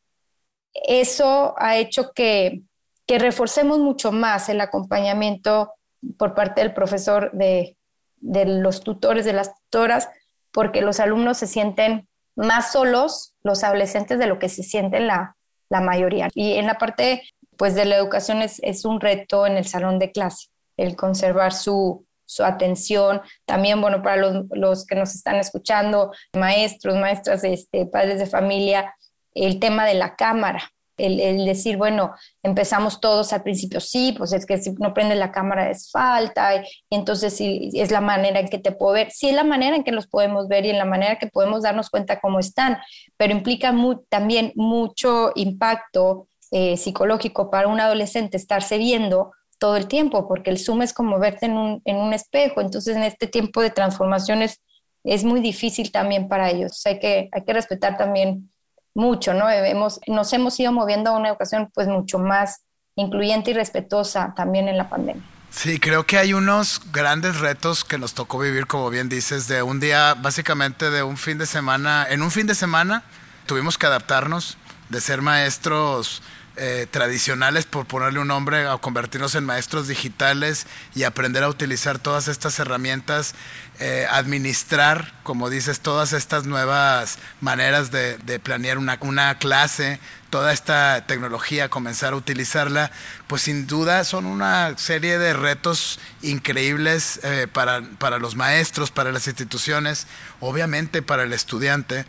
eso 0.72 1.54
ha 1.58 1.76
hecho 1.76 2.12
que, 2.14 2.62
que 3.06 3.18
reforcemos 3.18 3.78
mucho 3.78 4.12
más 4.12 4.48
el 4.48 4.60
acompañamiento 4.60 5.72
por 6.18 6.34
parte 6.34 6.60
del 6.60 6.72
profesor, 6.72 7.30
de, 7.32 7.76
de 8.16 8.44
los 8.44 8.80
tutores, 8.80 9.24
de 9.24 9.32
las 9.32 9.54
tutoras, 9.64 10.08
porque 10.52 10.80
los 10.80 11.00
alumnos 11.00 11.38
se 11.38 11.46
sienten 11.46 12.08
más 12.36 12.72
solos, 12.72 13.34
los 13.42 13.64
adolescentes, 13.64 14.18
de 14.18 14.26
lo 14.26 14.38
que 14.38 14.48
se 14.48 14.62
sienten 14.62 15.06
la, 15.06 15.36
la 15.68 15.80
mayoría. 15.80 16.28
Y 16.34 16.54
en 16.54 16.66
la 16.66 16.78
parte 16.78 17.22
pues, 17.56 17.74
de 17.74 17.84
la 17.84 17.96
educación 17.96 18.42
es, 18.42 18.60
es 18.62 18.84
un 18.84 19.00
reto 19.00 19.46
en 19.46 19.56
el 19.56 19.66
salón 19.66 19.98
de 19.98 20.12
clase, 20.12 20.48
el 20.76 20.96
conservar 20.96 21.52
su, 21.52 22.06
su 22.24 22.44
atención. 22.44 23.20
También, 23.44 23.80
bueno, 23.80 24.02
para 24.02 24.16
los, 24.16 24.46
los, 24.50 24.86
que 24.86 24.94
nos 24.94 25.14
están 25.14 25.36
escuchando, 25.36 26.12
maestros, 26.34 26.96
maestras, 26.96 27.44
este, 27.44 27.86
padres 27.86 28.18
de 28.18 28.26
familia, 28.26 28.94
el 29.34 29.60
tema 29.60 29.86
de 29.86 29.94
la 29.94 30.16
cámara 30.16 30.72
el, 31.06 31.44
decir, 31.44 31.76
bueno, 31.76 32.12
empezamos 32.42 33.00
todos 33.00 33.32
al 33.32 33.42
principio, 33.42 33.80
sí, 33.80 34.14
pues 34.16 34.32
es 34.32 34.46
que 34.46 34.58
si 34.58 34.72
no 34.72 34.94
prende 34.94 35.14
la 35.14 35.32
cámara 35.32 35.70
es 35.70 35.90
falta, 35.90 36.56
y, 36.56 36.66
entonces 36.90 37.36
sí, 37.36 37.70
es 37.74 37.90
la 37.90 38.00
manera 38.00 38.40
en 38.40 38.48
que 38.48 38.58
te 38.58 38.72
puedo 38.72 38.94
ver, 38.94 39.10
sí 39.10 39.28
es 39.28 39.34
la 39.34 39.44
manera 39.44 39.76
en 39.76 39.84
que 39.84 39.92
los 39.92 40.06
podemos 40.06 40.48
ver 40.48 40.66
y 40.66 40.70
en 40.70 40.78
la 40.78 40.84
manera 40.84 41.18
que 41.18 41.26
podemos 41.26 41.62
darnos 41.62 41.90
cuenta 41.90 42.20
cómo 42.20 42.38
están, 42.38 42.78
pero 43.16 43.32
implica 43.32 43.74
también 44.08 44.52
mucho 44.54 45.32
impacto 45.34 46.28
eh, 46.50 46.76
psicológico 46.76 47.50
para 47.50 47.68
un 47.68 47.80
adolescente 47.80 48.36
estarse 48.36 48.78
viendo 48.78 49.32
todo 49.58 49.76
el 49.76 49.86
tiempo, 49.86 50.26
porque 50.26 50.50
el 50.50 50.58
Zoom 50.58 50.82
es 50.82 50.92
como 50.92 51.18
verte 51.18 51.46
en 51.46 51.52
un, 51.52 51.82
en 51.84 51.96
un 51.96 52.12
espejo, 52.12 52.60
entonces 52.60 52.96
en 52.96 53.02
este 53.02 53.26
tiempo 53.26 53.60
de 53.60 53.70
transformaciones 53.70 54.60
es 55.04 55.24
muy 55.24 55.40
difícil 55.40 55.92
también 55.92 56.28
para 56.28 56.50
ellos, 56.50 56.84
hay 56.86 56.98
que, 56.98 57.28
hay 57.32 57.44
que 57.44 57.52
respetar 57.52 57.96
también 57.96 58.50
mucho, 58.94 59.34
¿no? 59.34 59.48
Hemos, 59.50 60.00
nos 60.06 60.32
hemos 60.32 60.58
ido 60.58 60.72
moviendo 60.72 61.10
a 61.10 61.16
una 61.16 61.28
educación 61.28 61.70
pues 61.74 61.88
mucho 61.88 62.18
más 62.18 62.62
incluyente 62.96 63.50
y 63.50 63.54
respetuosa 63.54 64.34
también 64.36 64.68
en 64.68 64.76
la 64.76 64.88
pandemia. 64.88 65.22
Sí, 65.50 65.80
creo 65.80 66.06
que 66.06 66.16
hay 66.16 66.32
unos 66.32 66.80
grandes 66.92 67.40
retos 67.40 67.84
que 67.84 67.98
nos 67.98 68.14
tocó 68.14 68.38
vivir, 68.38 68.66
como 68.66 68.88
bien 68.88 69.08
dices, 69.08 69.48
de 69.48 69.62
un 69.62 69.80
día, 69.80 70.14
básicamente 70.14 70.90
de 70.90 71.02
un 71.02 71.16
fin 71.16 71.38
de 71.38 71.46
semana. 71.46 72.06
En 72.08 72.22
un 72.22 72.30
fin 72.30 72.46
de 72.46 72.54
semana 72.54 73.02
tuvimos 73.46 73.76
que 73.76 73.86
adaptarnos 73.86 74.56
de 74.90 75.00
ser 75.00 75.22
maestros 75.22 76.22
eh, 76.56 76.86
tradicionales, 76.90 77.64
por 77.64 77.86
ponerle 77.86 78.18
un 78.18 78.28
nombre, 78.28 78.66
a 78.66 78.76
convertirnos 78.76 79.34
en 79.34 79.44
maestros 79.44 79.88
digitales 79.88 80.66
y 80.94 81.04
aprender 81.04 81.42
a 81.42 81.48
utilizar 81.48 81.98
todas 81.98 82.28
estas 82.28 82.58
herramientas, 82.58 83.34
eh, 83.78 84.06
administrar, 84.10 85.14
como 85.22 85.48
dices, 85.48 85.80
todas 85.80 86.12
estas 86.12 86.46
nuevas 86.46 87.18
maneras 87.40 87.90
de, 87.92 88.40
planear 88.42 88.78
una, 88.78 89.38
clase, 89.38 90.00
toda 90.28 90.52
esta 90.52 91.06
tecnología, 91.06 91.70
comenzar 91.70 92.12
a 92.12 92.16
utilizarla, 92.16 92.90
pues 93.26 93.42
sin 93.42 93.66
duda 93.66 94.04
son 94.04 94.26
una 94.26 94.76
serie 94.76 95.18
de 95.18 95.32
retos 95.32 95.98
increíbles 96.20 97.20
eh, 97.22 97.46
para, 97.50 97.82
para 97.98 98.18
los 98.18 98.36
maestros, 98.36 98.90
para 98.90 99.12
las 99.12 99.28
instituciones, 99.28 100.08
obviamente 100.40 101.00
para 101.00 101.22
el 101.22 101.32
estudiante, 101.32 102.04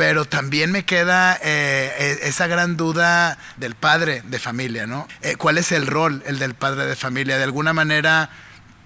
pero 0.00 0.24
también 0.24 0.72
me 0.72 0.86
queda 0.86 1.38
eh, 1.42 2.18
e, 2.22 2.26
esa 2.26 2.46
gran 2.46 2.78
duda 2.78 3.36
del 3.58 3.74
padre 3.74 4.22
de 4.24 4.38
familia, 4.38 4.86
¿no? 4.86 5.06
Eh, 5.20 5.36
¿Cuál 5.36 5.58
es 5.58 5.72
el 5.72 5.86
rol, 5.86 6.22
el 6.24 6.38
del 6.38 6.54
padre 6.54 6.86
de 6.86 6.96
familia? 6.96 7.36
De 7.36 7.44
alguna 7.44 7.74
manera 7.74 8.30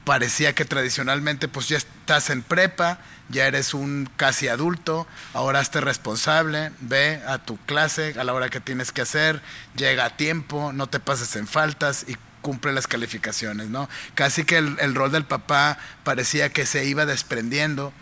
parecía 0.03 0.57
que 0.57 0.65
tradicionalmente 0.65 1.47
pues 1.47 1.69
ya 1.69 1.77
estás 1.77 2.31
en 2.31 2.43
prepa, 2.43 2.99
ya 3.29 3.47
eres 3.47 3.75
un 3.75 4.11
casi 4.17 4.49
adulto, 4.49 5.07
ahora 5.35 5.61
estés 5.61 5.85
responsable, 5.85 6.73
ve 6.81 7.23
a 7.29 7.39
tu 7.39 7.59
clase 7.59 8.17
a 8.19 8.25
la 8.25 8.33
hora 8.35 8.49
que 8.49 8.59
tienes 8.59 8.91
que 8.91 9.03
hacer, 9.03 9.41
llega 9.77 10.07
a 10.07 10.17
tiempo, 10.17 10.73
no 10.73 10.89
te 10.89 10.99
pases 10.99 11.37
en 11.37 11.47
faltas 11.47 12.07
y 12.09 12.17
cumple 12.41 12.73
las 12.73 12.89
calificaciones, 12.89 13.69
¿no? 13.69 13.89
Casi 14.17 14.45
que 14.45 14.59
el, 14.59 14.77
el 14.81 14.97
rol 14.97 15.13
del 15.13 15.27
papá 15.27 15.79
parecía 16.03 16.49
que 16.49 16.67
se 16.67 16.87
iba 16.87 17.07
desprendiendo 17.07 17.93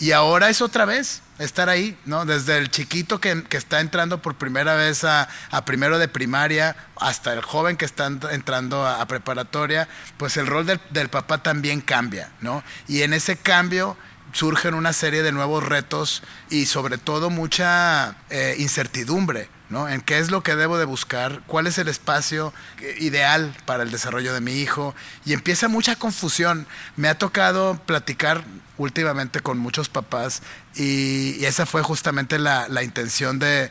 y 0.00 0.12
ahora 0.12 0.48
es 0.48 0.62
otra 0.62 0.86
vez 0.86 1.20
estar 1.38 1.68
ahí, 1.68 1.96
¿no? 2.06 2.24
Desde 2.24 2.56
el 2.56 2.70
chiquito 2.70 3.20
que, 3.20 3.44
está 3.50 3.80
entrando 3.80 4.22
por 4.22 4.34
primera 4.36 4.74
vez 4.74 5.04
a, 5.04 5.28
primero 5.66 5.98
de 5.98 6.08
primaria 6.08 6.74
hasta 6.96 7.34
el 7.34 7.42
joven 7.42 7.76
que 7.76 7.84
está 7.84 8.06
entrando 8.06 8.86
a, 8.86 9.06
preparatoria, 9.06 9.88
pues 10.16 10.38
el 10.38 10.46
rol 10.46 10.66
del, 10.66 11.08
papá 11.10 11.42
también 11.42 11.82
cambia, 11.82 12.32
¿no? 12.40 12.64
Y 12.88 13.02
en 13.02 13.12
ese 13.12 13.36
cambio 13.36 13.96
surgen 14.32 14.74
una 14.74 14.92
serie 14.92 15.22
de 15.22 15.32
nuevos 15.32 15.64
retos 15.64 16.22
y 16.50 16.66
sobre 16.66 16.98
todo 16.98 17.30
mucha 17.30 18.16
eh, 18.30 18.56
incertidumbre 18.58 19.48
¿no? 19.70 19.88
En 19.88 20.00
qué 20.00 20.18
es 20.18 20.30
lo 20.30 20.42
que 20.42 20.56
debo 20.56 20.78
de 20.78 20.84
buscar, 20.84 21.42
cuál 21.46 21.68
es 21.68 21.78
el 21.78 21.88
espacio 21.88 22.52
ideal 22.98 23.56
para 23.64 23.84
el 23.84 23.92
desarrollo 23.92 24.34
de 24.34 24.40
mi 24.40 24.54
hijo. 24.54 24.94
Y 25.24 25.32
empieza 25.32 25.68
mucha 25.68 25.94
confusión. 25.94 26.66
Me 26.96 27.08
ha 27.08 27.16
tocado 27.16 27.80
platicar 27.86 28.44
últimamente 28.76 29.40
con 29.40 29.58
muchos 29.58 29.88
papás 29.88 30.42
y, 30.74 31.44
esa 31.44 31.66
fue 31.66 31.82
justamente 31.82 32.38
la, 32.38 32.82
intención 32.82 33.38
de, 33.38 33.70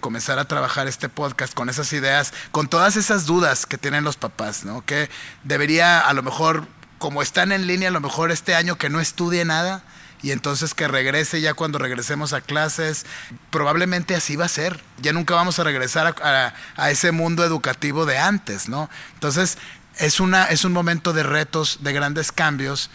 comenzar 0.00 0.38
a 0.38 0.44
trabajar 0.44 0.86
este 0.86 1.08
podcast 1.08 1.52
con 1.52 1.68
esas 1.68 1.92
ideas, 1.92 2.32
con 2.52 2.68
todas 2.68 2.96
esas 2.96 3.26
dudas 3.26 3.66
que 3.66 3.78
tienen 3.78 4.04
los 4.04 4.16
papás, 4.16 4.64
¿no? 4.64 4.84
Que 4.84 5.10
debería 5.42 6.00
a 6.00 6.12
lo 6.12 6.22
mejor, 6.22 6.68
como 6.98 7.22
están 7.22 7.52
en 7.52 7.66
línea, 7.66 7.88
a 7.88 7.92
lo 7.92 8.00
mejor 8.00 8.30
este 8.30 8.54
año 8.54 8.76
que 8.76 8.90
no 8.90 9.00
estudie 9.00 9.44
nada 9.44 9.82
y 10.22 10.32
entonces 10.32 10.74
que 10.74 10.88
regrese 10.88 11.40
ya 11.40 11.54
cuando 11.54 11.78
regresemos 11.78 12.32
a 12.32 12.40
clases. 12.40 13.06
Probablemente 13.50 14.14
así 14.14 14.36
va 14.36 14.46
a 14.46 14.48
ser. 14.48 14.80
Ya 15.00 15.12
nunca 15.12 15.34
vamos 15.34 15.58
a 15.58 15.64
regresar 15.64 16.14
a, 16.22 16.90
ese 16.90 17.12
mundo 17.12 17.44
educativo 17.44 18.06
de 18.06 18.18
antes, 18.18 18.68
¿no? 18.68 18.90
Entonces 19.14 19.58
es, 19.96 20.20
una, 20.20 20.44
es 20.46 20.64
un 20.64 20.72
momento 20.72 21.12
de 21.12 21.22
retos, 21.22 21.78
de 21.82 21.92
grandes 21.92 22.32
cambios, 22.32 22.90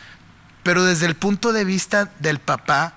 pero 0.63 0.84
desde 0.84 1.06
el 1.06 1.16
punto 1.16 1.54
de 1.54 1.66
vista 1.66 2.12
del 2.20 2.39
papá, 2.39 2.96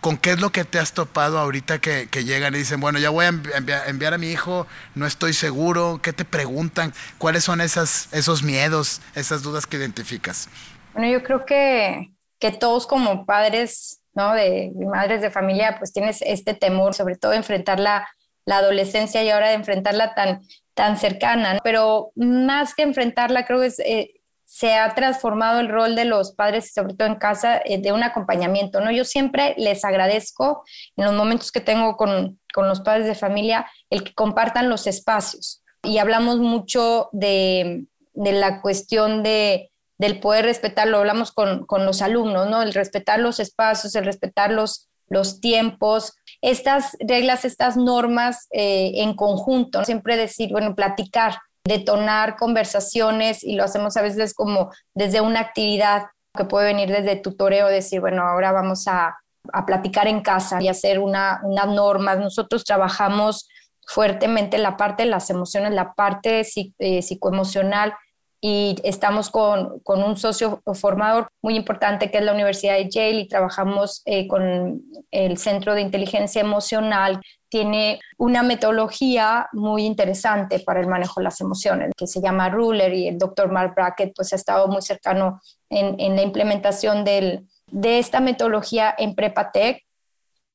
¿con 0.00 0.16
qué 0.16 0.32
es 0.32 0.40
lo 0.40 0.50
que 0.50 0.64
te 0.64 0.78
has 0.78 0.92
topado 0.92 1.38
ahorita 1.38 1.78
que, 1.80 2.06
llegan 2.24 2.54
y 2.54 2.58
dicen, 2.58 2.80
bueno, 2.80 2.98
ya 2.98 3.10
voy 3.10 3.24
a 3.24 3.28
enviar, 3.28 4.14
a 4.14 4.18
mi 4.18 4.30
hijo, 4.30 4.66
no 4.94 5.06
estoy 5.06 5.32
seguro? 5.32 6.00
¿Qué 6.02 6.12
te 6.12 6.24
preguntan? 6.24 6.92
¿Cuáles 7.18 7.44
son 7.44 7.60
esas, 7.60 8.08
esos 8.12 8.42
miedos, 8.42 9.00
esas 9.14 9.42
dudas 9.42 9.66
que 9.66 9.76
identificas? 9.76 10.48
Bueno, 10.94 11.10
yo 11.10 11.22
creo 11.22 11.46
que 11.46 12.12
que 12.38 12.52
todos 12.52 12.86
como 12.86 13.26
padres, 13.26 14.00
¿no? 14.14 14.34
De 14.34 14.72
madres 14.74 15.20
de 15.20 15.30
familia, 15.30 15.76
pues 15.78 15.92
tienes 15.92 16.22
este 16.22 16.54
temor, 16.54 16.94
sobre 16.94 17.16
todo 17.16 17.32
de 17.32 17.38
enfrentar 17.38 17.80
la, 17.80 18.08
adolescencia 18.50 19.22
y 19.22 19.28
ahora 19.28 19.48
de 19.48 19.56
enfrentarla 19.56 20.14
tan, 20.14 20.40
tan 20.72 20.96
cercana. 20.96 21.58
Pero 21.62 22.12
más 22.14 22.74
que 22.74 22.82
enfrentarla, 22.82 23.44
creo 23.44 23.60
que 23.60 23.70
eh, 23.84 24.17
se 24.58 24.74
ha 24.74 24.92
transformado 24.92 25.60
el 25.60 25.68
rol 25.68 25.94
de 25.94 26.04
los 26.04 26.32
padres, 26.32 26.72
sobre 26.74 26.94
todo 26.94 27.06
en 27.06 27.14
casa, 27.14 27.62
eh, 27.64 27.80
de 27.80 27.92
un 27.92 28.02
acompañamiento, 28.02 28.80
¿no? 28.80 28.90
Yo 28.90 29.04
siempre 29.04 29.54
les 29.56 29.84
agradezco 29.84 30.64
en 30.96 31.04
los 31.04 31.14
momentos 31.14 31.52
que 31.52 31.60
tengo 31.60 31.96
con, 31.96 32.40
con 32.52 32.66
los 32.66 32.80
padres 32.80 33.06
de 33.06 33.14
familia 33.14 33.70
el 33.88 34.02
que 34.02 34.14
compartan 34.14 34.68
los 34.68 34.88
espacios. 34.88 35.62
Y 35.84 35.98
hablamos 35.98 36.38
mucho 36.38 37.08
de, 37.12 37.84
de 38.14 38.32
la 38.32 38.60
cuestión 38.60 39.22
de 39.22 39.70
del 39.96 40.20
poder 40.20 40.44
respetar, 40.44 40.86
lo 40.86 40.98
hablamos 40.98 41.32
con, 41.32 41.66
con, 41.66 41.84
los 41.84 42.02
alumnos, 42.02 42.48
¿no? 42.48 42.62
El 42.62 42.72
respetar 42.72 43.18
los 43.18 43.40
espacios, 43.40 43.96
el 43.96 44.04
respetar 44.04 44.52
los, 44.52 44.88
los 45.08 45.40
tiempos 45.40 46.14
estas 46.40 46.96
reglas, 47.00 47.44
estas 47.44 47.76
normas 47.76 48.46
eh, 48.52 48.92
en 48.96 49.14
conjunto, 49.14 49.84
siempre 49.84 50.16
decir, 50.16 50.50
bueno, 50.50 50.74
platicar, 50.74 51.38
detonar 51.68 52.36
conversaciones 52.36 53.44
y 53.44 53.54
lo 53.54 53.64
hacemos 53.64 53.96
a 53.96 54.02
veces 54.02 54.34
como 54.34 54.70
desde 54.94 55.20
una 55.20 55.40
actividad 55.40 56.06
que 56.34 56.44
puede 56.44 56.66
venir 56.66 56.90
desde 56.90 57.16
tutoreo, 57.16 57.68
decir, 57.68 58.00
bueno, 58.00 58.22
ahora 58.22 58.52
vamos 58.52 58.88
a, 58.88 59.18
a 59.52 59.66
platicar 59.66 60.06
en 60.08 60.22
casa 60.22 60.62
y 60.62 60.68
hacer 60.68 60.98
una, 60.98 61.40
unas 61.44 61.66
normas. 61.66 62.18
Nosotros 62.18 62.64
trabajamos 62.64 63.48
fuertemente 63.86 64.56
la 64.58 64.76
parte 64.76 65.04
de 65.04 65.10
las 65.10 65.28
emociones, 65.30 65.72
la 65.72 65.92
parte 65.92 66.42
eh, 66.78 67.02
psicoemocional 67.02 67.94
y 68.40 68.76
estamos 68.84 69.30
con, 69.30 69.80
con, 69.80 70.02
un 70.02 70.16
socio 70.16 70.62
formador 70.74 71.28
muy 71.42 71.56
importante 71.56 72.10
que 72.10 72.18
es 72.18 72.24
la 72.24 72.32
Universidad 72.32 72.74
de 72.74 72.88
Yale 72.88 73.20
y 73.20 73.28
trabajamos 73.28 74.02
eh, 74.04 74.28
con 74.28 74.82
el 75.10 75.38
Centro 75.38 75.74
de 75.74 75.80
Inteligencia 75.80 76.40
Emocional. 76.40 77.20
Tiene 77.48 77.98
una 78.16 78.42
metodología 78.42 79.48
muy 79.52 79.84
interesante 79.84 80.60
para 80.60 80.80
el 80.80 80.86
manejo 80.86 81.20
de 81.20 81.24
las 81.24 81.40
emociones 81.40 81.92
que 81.96 82.06
se 82.06 82.20
llama 82.20 82.48
Ruler 82.48 82.94
y 82.94 83.08
el 83.08 83.18
doctor 83.18 83.50
Mark 83.50 83.74
Brackett 83.74 84.12
pues 84.14 84.32
ha 84.32 84.36
estado 84.36 84.68
muy 84.68 84.82
cercano 84.82 85.40
en, 85.68 85.98
en 85.98 86.14
la 86.14 86.22
implementación 86.22 87.04
del, 87.04 87.48
de 87.70 87.98
esta 87.98 88.20
metodología 88.20 88.94
en 88.96 89.14
Prepatec 89.14 89.84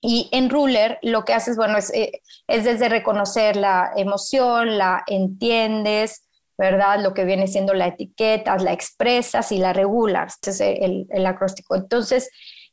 y 0.06 0.28
en 0.34 0.50
Ruler 0.50 1.00
lo 1.02 1.24
que 1.24 1.34
haces, 1.34 1.56
bueno, 1.56 1.78
es, 1.78 1.90
eh, 1.94 2.22
es 2.48 2.66
desde 2.66 2.90
reconocer 2.90 3.56
la 3.56 3.94
emoción, 3.96 4.78
la 4.78 5.02
entiendes, 5.08 6.23
¿verdad? 6.58 7.02
Lo 7.02 7.14
que 7.14 7.26
viene 7.26 7.48
siendo 7.48 7.74
la 7.74 7.88
etiqueta, 7.88 8.56
la 8.58 8.74
expresas 8.74 9.52
y 9.52 9.58
la 9.58 9.74
regulas, 9.74 10.38
es 10.46 10.62
el, 10.62 11.08
el 11.10 11.26
acróstico. 11.26 11.76
Entonces, 11.76 12.30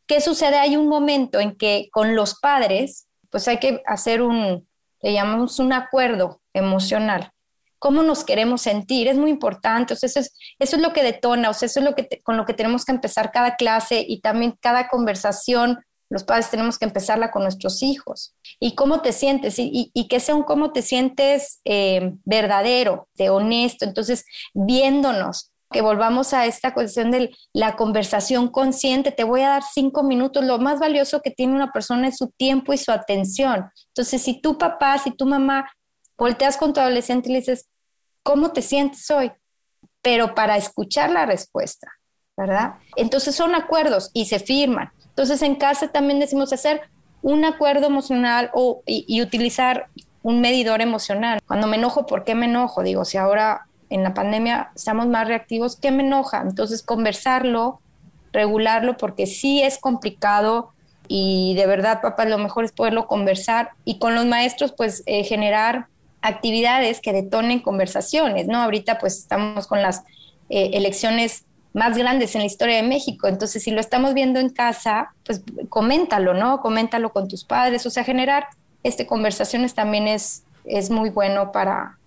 ¿qué 0.07 0.21
sucede? 0.21 0.57
Hay 0.57 0.77
un 0.77 0.89
momento 0.89 1.41
en 1.41 1.57
que 1.57 1.89
con 1.93 2.15
los 2.15 2.39
padres, 2.41 3.09
pues 3.31 3.49
hay 3.49 3.59
que 3.59 3.83
hacer 3.87 4.23
un, 4.23 4.69
le 5.03 5.13
llamamos 5.13 5.59
un 5.59 5.73
acuerdo 5.73 6.41
emocional. 6.53 7.33
¿Cómo 7.79 8.03
nos 8.03 8.25
queremos 8.25 8.61
sentir? 8.61 9.09
Es 9.09 9.17
muy 9.17 9.31
importante, 9.31 9.95
o 9.95 9.97
eso 9.97 10.21
es, 10.21 10.37
eso 10.59 10.77
es 10.77 10.83
lo 10.83 10.93
que 10.93 11.03
detona, 11.03 11.49
o 11.49 11.55
sea, 11.55 11.67
eso 11.67 11.81
es 11.81 11.87
lo 11.87 11.95
que 11.95 12.21
con 12.23 12.37
lo 12.37 12.45
que 12.45 12.53
tenemos 12.53 12.85
que 12.85 12.93
empezar 12.93 13.33
cada 13.33 13.57
clase 13.57 14.05
y 14.07 14.21
también 14.21 14.55
cada 14.61 14.89
conversación 14.89 15.83
los 16.11 16.25
padres 16.25 16.51
tenemos 16.51 16.77
que 16.77 16.85
empezarla 16.85 17.31
con 17.31 17.45
nuestros 17.45 17.83
hijos. 17.83 18.35
¿Y 18.59 18.75
cómo 18.75 19.01
te 19.01 19.13
sientes? 19.13 19.55
Y, 19.59 19.91
que 20.09 20.19
sea 20.19 20.35
un 20.35 20.43
cómo 20.43 20.73
te 20.73 20.83
sientes 20.83 21.61
eh, 21.65 22.15
verdadero, 22.25 23.09
de 23.15 23.31
honesto. 23.31 23.85
Entonces, 23.85 24.25
viéndonos, 24.53 25.53
que 25.71 25.83
volvamos 25.83 26.35
a 26.35 26.47
esta 26.47 26.75
cuestión 26.75 27.13
de 27.13 27.31
la 27.53 27.77
conversación 27.77 28.49
consciente. 28.49 29.13
Te 29.13 29.23
voy 29.23 29.43
a 29.43 29.51
dar 29.51 29.63
cinco 29.63 30.03
minutos. 30.03 30.45
Lo 30.45 30.59
más 30.59 30.81
valioso 30.81 31.23
que 31.23 31.31
tiene 31.31 31.55
una 31.55 31.71
persona 31.71 32.09
es 32.09 32.17
su 32.17 32.29
tiempo 32.31 32.73
y 32.73 32.79
su 32.79 32.91
atención. 32.91 33.71
Entonces, 33.89 34.21
si 34.21 34.41
tu 34.41 34.59
papá, 34.59 34.99
si 34.99 35.13
tu 35.13 35.27
mamá 35.27 35.71
volteas 36.19 36.57
con 36.57 36.73
tu 36.73 36.81
adolescente 36.81 37.29
y 37.29 37.33
le 37.33 37.39
dices, 37.39 37.69
¿cómo 38.25 38.51
te 38.51 38.63
sientes 38.63 39.09
hoy? 39.13 39.31
Pero 40.03 40.35
para 40.35 40.57
escuchar 40.57 41.11
la 41.11 41.25
respuesta, 41.25 41.87
¿verdad? 42.37 42.75
Entonces 42.97 43.37
son 43.37 43.55
acuerdos 43.55 44.11
y 44.13 44.27
se 44.27 44.41
firman. 44.41 44.91
Entonces 45.21 45.43
en 45.43 45.57
casa 45.57 45.89
también 45.89 46.19
decimos 46.19 46.51
hacer 46.51 46.81
un 47.21 47.45
acuerdo 47.45 47.87
emocional 47.87 48.51
o, 48.55 48.81
y, 48.87 49.21
utilizar 49.21 49.89
un 50.23 50.41
medidor 50.41 50.81
emocional. 50.81 51.41
Cuando 51.47 51.67
me 51.67 51.77
enojo, 51.77 52.07
¿por 52.07 52.25
qué 52.25 52.35
me 52.35 52.47
enojo? 52.47 52.83
Digo, 52.83 53.05
si 53.05 53.19
ahora 53.19 53.67
en 53.91 54.03
la 54.03 54.15
pandemia 54.15 54.71
estamos 54.75 55.09
más 55.09 55.29
reactivos, 55.29 55.77
¿qué 55.77 55.91
me 55.91 56.05
enoja? 56.05 56.41
Entonces 56.41 56.83
conversarlo, 56.83 57.83
regularlo, 58.33 58.97
porque 58.97 59.27
sí 59.27 59.61
es 59.61 59.77
complicado 59.77 60.71
y 61.07 61.53
de 61.55 61.67
verdad, 61.67 62.01
papá, 62.01 62.25
lo 62.25 62.39
mejor 62.39 62.65
es 62.65 62.73
poderlo 62.73 63.07
conversar 63.07 63.73
y 63.85 63.99
con 63.99 64.15
los 64.15 64.25
maestros, 64.25 64.73
pues 64.73 65.03
eh, 65.05 65.25
generar 65.25 65.89
actividades 66.23 67.03
que 67.03 67.13
detonen 67.13 67.61
conversaciones, 67.61 68.47
¿no? 68.47 68.63
Ahorita 68.63 68.97
pues 68.97 69.19
estamos 69.19 69.67
con 69.67 69.83
las 69.83 70.03
eh, 70.49 70.71
elecciones 70.73 71.45
más 71.73 71.97
grandes 71.97 72.35
en 72.35 72.41
la 72.41 72.47
historia 72.47 72.77
de 72.77 72.83
México. 72.83 73.29
Entonces, 73.29 73.63
si 73.63 73.71
lo 73.71 73.81
estamos 73.81 74.15
viendo 74.15 74.41
en 74.41 74.51
casa, 74.51 75.13
pues 75.25 75.43
coméntalo, 75.69 76.35
¿no? 76.35 76.61
Coméntalo 76.61 77.13
con 77.13 77.29
tus 77.29 77.45
padres. 77.45 77.87
O 77.87 77.91
sea, 77.91 78.05
generar 78.05 78.49
este, 78.83 79.07
conversaciones 79.07 79.75
también 79.75 80.09
es, 80.09 80.43
es 80.65 80.91
muy 80.91 81.11
bueno 81.11 81.53
para, 81.53 81.99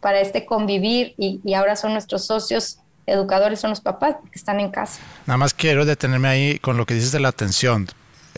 para 0.00 0.20
este 0.20 0.44
convivir 0.44 1.14
y, 1.16 1.40
ahora 1.54 1.76
son 1.76 1.92
nuestros 1.92 2.26
socios 2.26 2.78
educadores, 3.06 3.60
son 3.60 3.70
los 3.70 3.80
papás 3.80 4.16
que 4.30 4.38
están 4.38 4.60
en 4.60 4.70
casa. 4.70 5.00
Nada 5.26 5.36
más 5.36 5.54
quiero 5.54 5.84
detenerme 5.84 6.28
ahí 6.28 6.58
con 6.58 6.76
lo 6.76 6.86
que 6.86 6.94
dices 6.94 7.12
de 7.12 7.20
la 7.20 7.28
atención. 7.28 7.88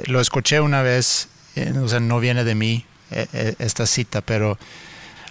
Lo 0.06 0.20
escuché 0.20 0.60
una 0.60 0.82
vez, 0.82 1.28
eh, 1.56 1.72
o 1.82 1.88
sea, 1.88 2.00
no 2.00 2.18
viene 2.18 2.44
de 2.44 2.54
mí 2.54 2.84
eh, 3.10 3.26
eh, 3.32 3.54
esta 3.58 3.86
cita, 3.86 4.20
pero 4.20 4.58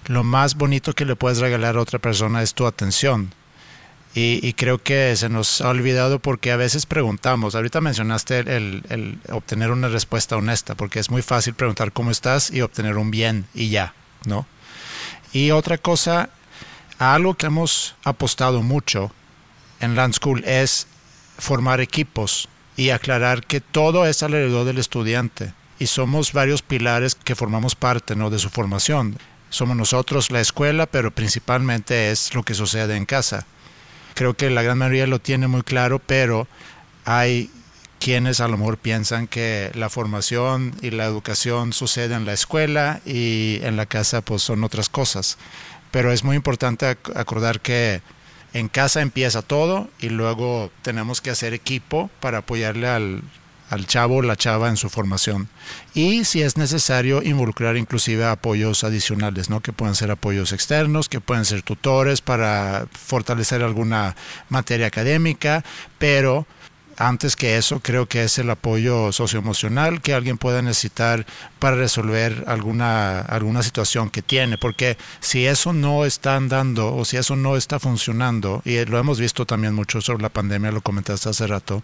lo 0.06 0.24
más 0.24 0.54
bonito 0.54 0.92
que 0.92 1.04
le 1.04 1.16
puedes 1.16 1.38
regalar 1.38 1.76
a 1.76 1.80
otra 1.80 1.98
persona 1.98 2.42
es 2.42 2.54
tu 2.54 2.66
atención 2.66 3.32
y, 4.16 4.52
creo 4.52 4.78
que 4.78 5.16
se 5.16 5.28
nos 5.28 5.60
ha 5.60 5.70
olvidado 5.70 6.20
porque 6.20 6.52
a 6.52 6.56
veces 6.56 6.86
preguntamos, 6.86 7.56
ahorita 7.56 7.80
mencionaste 7.80 8.38
el, 8.38 9.18
obtener 9.30 9.72
una 9.72 9.88
respuesta 9.88 10.36
honesta, 10.36 10.76
porque 10.76 11.00
es 11.00 11.10
muy 11.10 11.20
fácil 11.20 11.54
preguntar 11.54 11.90
cómo 11.90 12.12
estás 12.12 12.50
y 12.50 12.60
obtener 12.60 12.96
un 12.96 13.10
bien 13.10 13.46
y 13.54 13.70
ya, 13.70 13.92
¿no? 14.24 14.46
Y 15.32 15.50
otra 15.50 15.78
cosa, 15.78 16.30
algo 16.98 17.34
que 17.34 17.46
hemos 17.46 17.96
apostado 18.04 18.62
mucho 18.62 19.10
en 19.80 19.96
Land 19.96 20.14
School 20.14 20.44
es 20.44 20.86
formar 21.38 21.80
equipos 21.80 22.48
y 22.76 22.90
aclarar 22.90 23.44
que 23.44 23.60
todo 23.60 24.06
es 24.06 24.22
alrededor 24.22 24.64
del 24.64 24.78
estudiante 24.78 25.54
y 25.78 25.86
somos 25.86 26.32
varios 26.32 26.62
pilares 26.62 27.14
que 27.14 27.34
formamos 27.34 27.74
parte 27.74 28.14
¿no? 28.14 28.30
de 28.30 28.38
su 28.38 28.48
formación. 28.48 29.18
Somos 29.50 29.76
nosotros 29.76 30.30
la 30.30 30.40
escuela, 30.40 30.86
pero 30.86 31.10
principalmente 31.10 32.10
es 32.10 32.34
lo 32.34 32.42
que 32.42 32.54
sucede 32.54 32.96
en 32.96 33.06
casa. 33.06 33.46
Creo 34.14 34.34
que 34.34 34.50
la 34.50 34.62
gran 34.62 34.78
mayoría 34.78 35.06
lo 35.06 35.20
tiene 35.20 35.48
muy 35.48 35.62
claro, 35.62 35.98
pero 35.98 36.46
hay 37.04 37.50
quienes 37.98 38.40
a 38.40 38.48
lo 38.48 38.58
mejor 38.58 38.78
piensan 38.78 39.26
que 39.26 39.70
la 39.74 39.88
formación 39.88 40.74
y 40.82 40.90
la 40.90 41.04
educación 41.04 41.72
sucede 41.72 42.14
en 42.14 42.26
la 42.26 42.32
escuela 42.32 43.00
y 43.06 43.60
en 43.62 43.76
la 43.76 43.86
casa 43.86 44.20
pues 44.20 44.42
son 44.42 44.62
otras 44.62 44.88
cosas. 44.88 45.38
Pero 45.90 46.12
es 46.12 46.22
muy 46.22 46.36
importante 46.36 46.86
acordar 46.86 47.60
que 47.60 48.02
en 48.52 48.68
casa 48.68 49.00
empieza 49.00 49.42
todo 49.42 49.88
y 50.00 50.10
luego 50.10 50.70
tenemos 50.82 51.20
que 51.20 51.30
hacer 51.30 51.54
equipo 51.54 52.10
para 52.20 52.38
apoyarle 52.38 52.88
al, 52.88 53.22
al 53.70 53.86
chavo 53.86 54.16
o 54.16 54.22
la 54.22 54.36
chava 54.36 54.68
en 54.68 54.76
su 54.76 54.88
formación. 54.88 55.48
Y 55.94 56.24
si 56.24 56.42
es 56.42 56.56
necesario, 56.56 57.22
involucrar 57.22 57.76
inclusive 57.76 58.24
apoyos 58.24 58.84
adicionales, 58.84 59.50
¿no? 59.50 59.60
que 59.60 59.72
pueden 59.72 59.94
ser 59.94 60.10
apoyos 60.10 60.52
externos, 60.52 61.08
que 61.08 61.20
pueden 61.20 61.44
ser 61.44 61.62
tutores 61.62 62.20
para 62.20 62.86
fortalecer 62.92 63.62
alguna 63.62 64.16
materia 64.48 64.86
académica, 64.86 65.64
pero 65.98 66.46
antes 66.96 67.34
que 67.34 67.56
eso, 67.56 67.80
creo 67.80 68.06
que 68.06 68.24
es 68.24 68.38
el 68.38 68.50
apoyo 68.50 69.12
socioemocional 69.12 70.00
que 70.00 70.14
alguien 70.14 70.38
pueda 70.38 70.62
necesitar 70.62 71.26
para 71.58 71.76
resolver 71.76 72.44
alguna, 72.46 73.20
alguna 73.20 73.62
situación 73.62 74.10
que 74.10 74.22
tiene. 74.22 74.58
Porque 74.58 74.96
si 75.20 75.46
eso 75.46 75.72
no 75.72 76.04
está 76.04 76.36
andando 76.36 76.94
o 76.94 77.04
si 77.04 77.16
eso 77.16 77.36
no 77.36 77.56
está 77.56 77.78
funcionando, 77.80 78.62
y 78.64 78.84
lo 78.84 78.98
hemos 78.98 79.18
visto 79.18 79.46
también 79.46 79.74
mucho 79.74 80.00
sobre 80.00 80.22
la 80.22 80.28
pandemia, 80.28 80.70
lo 80.70 80.82
comentaste 80.82 81.28
hace 81.28 81.46
rato, 81.46 81.82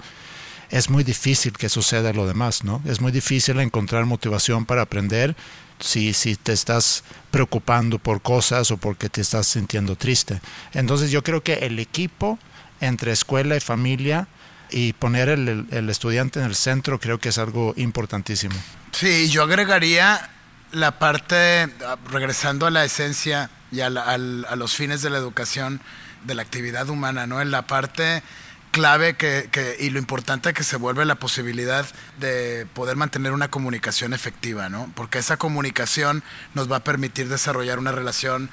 es 0.71 0.89
muy 0.89 1.05
difícil 1.05 1.53
que 1.53 1.69
suceda 1.69 2.13
lo 2.13 2.27
demás, 2.27 2.65
¿no? 2.65 2.83
Es 2.87 3.01
muy 3.01 3.13
difícil 3.13 3.59
encontrar 3.61 4.07
motivación 4.07 4.67
para 4.67 4.83
aprender 4.83 5.35
si, 5.81 6.13
si 6.13 6.37
te 6.37 6.53
estás 6.53 7.03
preocupando 7.31 7.99
por 7.99 8.23
cosas 8.23 8.71
o 8.71 8.77
porque 8.77 9.09
te 9.09 9.21
estás 9.21 9.47
sintiendo 9.47 9.97
triste. 9.97 10.41
Entonces 10.73 11.11
yo 11.11 11.23
creo 11.23 11.43
que 11.43 11.55
el 11.55 11.79
equipo 11.79 12.39
entre 12.81 13.13
escuela 13.13 13.57
y 13.57 13.61
familia 13.61 14.29
y 14.71 14.93
poner 14.93 15.29
el, 15.29 15.67
el 15.71 15.91
estudiante 15.91 16.39
en 16.39 16.47
el 16.47 16.55
centro 16.55 17.01
creo 17.01 17.19
que 17.19 17.31
es 17.31 17.39
algo 17.39 17.75
importantísimo. 17.77 18.55
Sí, 18.93 19.29
yo 19.29 19.43
agregaría 19.43 20.31
la 20.73 20.99
parte, 20.99 21.69
regresando 22.11 22.67
a 22.67 22.71
la 22.71 22.85
esencia 22.85 23.51
y 23.73 23.81
a, 23.81 23.87
a 23.87 24.57
los 24.57 24.75
fines 24.75 25.03
de 25.03 25.11
la 25.11 25.19
educación, 25.19 25.81
de 26.25 26.35
la 26.35 26.43
actividad 26.43 26.89
humana, 26.89 27.27
¿no? 27.27 27.41
En 27.41 27.51
la 27.51 27.63
parte 27.63 28.23
clave 28.71 29.15
que, 29.17 29.49
que, 29.51 29.77
y 29.79 29.91
lo 29.91 29.99
importante 29.99 30.53
que 30.53 30.65
se 30.65 30.77
vuelve 30.77 31.05
la 31.05 31.17
posibilidad 31.17 31.87
de 32.19 32.67
poder 32.75 32.97
mantener 32.97 33.33
una 33.33 33.49
comunicación 33.49 34.13
efectiva, 34.13 34.69
¿no? 34.69 34.91
Porque 34.95 35.19
esa 35.19 35.37
comunicación 35.37 36.23
nos 36.55 36.71
va 36.71 36.77
a 36.77 36.85
permitir 36.85 37.29
desarrollar 37.29 37.79
una 37.79 37.93
relación 37.93 38.51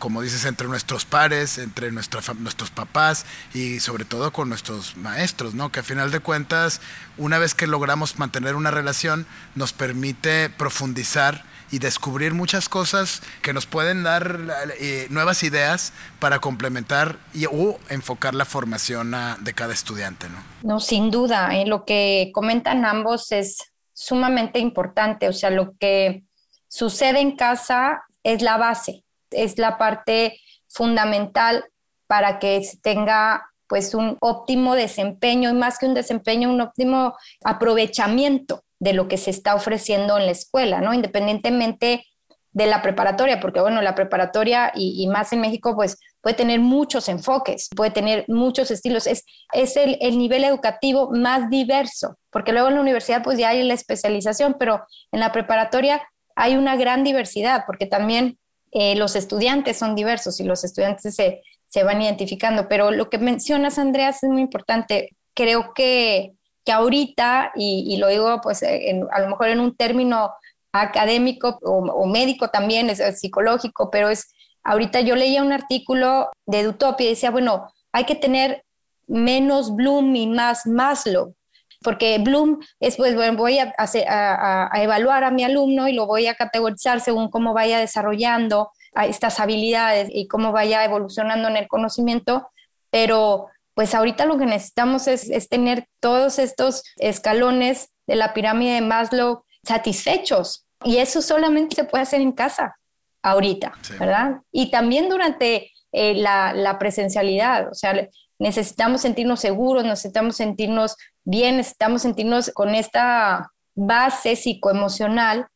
como 0.00 0.22
dices, 0.22 0.46
entre 0.46 0.66
nuestros 0.66 1.04
pares, 1.04 1.58
entre 1.58 1.92
nuestra, 1.92 2.22
nuestros 2.38 2.70
papás 2.70 3.26
y 3.52 3.80
sobre 3.80 4.06
todo 4.06 4.32
con 4.32 4.48
nuestros 4.48 4.96
maestros, 4.96 5.54
¿no? 5.54 5.70
Que 5.70 5.80
a 5.80 5.82
final 5.84 6.10
de 6.10 6.20
cuentas, 6.20 6.80
una 7.18 7.38
vez 7.38 7.54
que 7.54 7.66
logramos 7.66 8.18
mantener 8.18 8.56
una 8.56 8.70
relación, 8.70 9.26
nos 9.54 9.74
permite 9.74 10.48
profundizar 10.48 11.44
y 11.70 11.78
descubrir 11.78 12.34
muchas 12.34 12.68
cosas 12.68 13.22
que 13.42 13.52
nos 13.52 13.66
pueden 13.66 14.02
dar 14.02 14.38
eh, 14.78 15.06
nuevas 15.10 15.42
ideas 15.42 15.92
para 16.18 16.38
complementar 16.40 17.18
o 17.50 17.78
enfocar 17.88 18.34
la 18.34 18.44
formación 18.44 19.14
de 19.40 19.54
cada 19.54 19.72
estudiante. 19.72 20.28
¿no? 20.28 20.42
no, 20.62 20.80
sin 20.80 21.10
duda. 21.10 21.56
¿eh? 21.56 21.66
Lo 21.66 21.84
que 21.84 22.30
comentan 22.34 22.84
ambos 22.84 23.32
es 23.32 23.72
sumamente 23.92 24.58
importante, 24.58 25.28
o 25.28 25.32
sea, 25.32 25.50
lo 25.50 25.74
que 25.78 26.24
sucede 26.68 27.20
en 27.20 27.36
casa 27.36 28.02
es 28.22 28.42
la 28.42 28.56
base, 28.56 29.04
es 29.30 29.58
la 29.58 29.78
parte 29.78 30.40
fundamental 30.68 31.64
para 32.06 32.38
que 32.38 32.62
tenga 32.82 33.46
pues 33.68 33.94
un 33.94 34.16
óptimo 34.20 34.74
desempeño 34.74 35.50
y 35.50 35.54
más 35.54 35.78
que 35.78 35.86
un 35.86 35.94
desempeño, 35.94 36.50
un 36.50 36.60
óptimo 36.60 37.14
aprovechamiento 37.44 38.64
de 38.80 38.92
lo 38.92 39.06
que 39.06 39.16
se 39.16 39.30
está 39.30 39.54
ofreciendo 39.54 40.18
en 40.18 40.26
la 40.26 40.32
escuela, 40.32 40.80
¿no? 40.80 40.92
Independientemente 40.92 42.04
de 42.52 42.66
la 42.66 42.82
preparatoria, 42.82 43.38
porque 43.38 43.60
bueno, 43.60 43.80
la 43.80 43.94
preparatoria 43.94 44.72
y, 44.74 45.06
más 45.06 45.32
en 45.32 45.40
México, 45.40 45.76
pues 45.76 45.98
puede 46.20 46.34
tener 46.34 46.58
muchos 46.58 47.08
enfoques, 47.08 47.68
puede 47.76 47.92
tener 47.92 48.24
muchos 48.26 48.72
estilos, 48.72 49.06
es, 49.06 49.24
es 49.52 49.76
el, 49.76 49.96
el, 50.00 50.18
nivel 50.18 50.42
educativo 50.42 51.10
más 51.12 51.48
diverso, 51.48 52.18
porque 52.30 52.52
luego 52.52 52.66
en 52.68 52.74
la 52.74 52.80
universidad 52.80 53.22
pues 53.22 53.38
ya 53.38 53.50
hay 53.50 53.62
la 53.62 53.74
especialización, 53.74 54.56
pero 54.58 54.84
en 55.12 55.20
la 55.20 55.30
preparatoria 55.30 56.02
hay 56.34 56.56
una 56.56 56.74
gran 56.74 57.04
diversidad, 57.04 57.64
porque 57.66 57.86
también 57.86 58.38
eh, 58.72 58.96
los 58.96 59.14
estudiantes 59.14 59.78
son 59.78 59.94
diversos 59.94 60.40
y 60.40 60.44
los 60.44 60.64
estudiantes 60.64 61.14
se, 61.14 61.42
se 61.68 61.84
van 61.84 62.02
identificando, 62.02 62.68
pero 62.68 62.90
lo 62.90 63.10
que 63.10 63.18
mencionas, 63.18 63.78
Andreas, 63.78 64.22
es 64.22 64.30
muy 64.30 64.42
importante. 64.42 65.16
Creo 65.34 65.72
que, 65.74 66.34
que 66.70 66.72
ahorita, 66.72 67.52
y, 67.56 67.96
lo 67.96 68.06
digo 68.06 68.40
pues 68.40 68.62
a 68.62 69.20
lo 69.20 69.28
mejor 69.28 69.48
en 69.48 69.58
un 69.58 69.74
término 69.74 70.32
académico 70.72 71.58
o, 71.62 72.06
médico 72.06 72.48
también, 72.48 72.90
es, 72.90 73.18
psicológico, 73.18 73.90
pero 73.90 74.08
es, 74.08 74.32
ahorita 74.62 75.00
yo 75.00 75.16
leía 75.16 75.42
un 75.42 75.52
artículo 75.52 76.30
de 76.46 76.68
Utopia 76.68 77.06
y 77.06 77.10
decía, 77.10 77.32
bueno, 77.32 77.72
hay 77.92 78.04
que 78.04 78.14
tener 78.14 78.62
menos 79.08 79.74
Bloom 79.74 80.14
y 80.14 80.28
más 80.28 80.64
Maslow, 80.66 81.34
porque 81.82 82.18
Bloom 82.18 82.60
es, 82.78 82.96
pues, 82.96 83.16
bueno, 83.16 83.36
voy 83.36 83.58
a, 83.58 84.70
evaluar 84.74 85.24
a 85.24 85.32
mi 85.32 85.42
alumno 85.42 85.88
y 85.88 85.92
lo 85.92 86.06
voy 86.06 86.28
a 86.28 86.34
categorizar 86.34 87.00
según 87.00 87.30
cómo 87.30 87.52
vaya 87.52 87.80
desarrollando 87.80 88.70
estas 88.94 89.40
habilidades 89.40 90.08
y 90.12 90.28
cómo 90.28 90.52
vaya 90.52 90.84
evolucionando 90.84 91.48
en 91.48 91.56
el 91.56 91.66
conocimiento, 91.66 92.48
pero 92.90 93.48
pues 93.80 93.94
ahorita 93.94 94.26
lo 94.26 94.36
que 94.36 94.44
necesitamos 94.44 95.08
es, 95.08 95.30
es 95.30 95.48
tener 95.48 95.88
todos 96.00 96.38
estos 96.38 96.82
escalones 96.98 97.88
de 98.06 98.14
la 98.14 98.34
pirámide 98.34 98.74
de 98.74 98.82
Maslow 98.82 99.42
satisfechos. 99.62 100.66
Y 100.84 100.98
eso 100.98 101.22
solamente 101.22 101.76
se 101.76 101.84
puede 101.84 102.02
hacer 102.02 102.20
en 102.20 102.32
casa, 102.32 102.76
ahorita, 103.22 103.72
¿verdad? 103.98 104.42
Y 104.52 104.70
también 104.70 105.08
durante 105.08 105.72
eh, 105.92 106.14
la, 106.14 106.76
presencialidad, 106.78 107.70
o 107.70 107.74
sea, 107.74 108.06
necesitamos 108.38 109.00
sentirnos 109.00 109.40
seguros, 109.40 109.82
necesitamos 109.82 110.36
sentirnos 110.36 110.98
bien, 111.24 111.56
necesitamos 111.56 112.02
sentirnos 112.02 112.50
con 112.50 112.74
esta 112.74 113.50
base 113.74 114.36
psicoemocional 114.36 115.46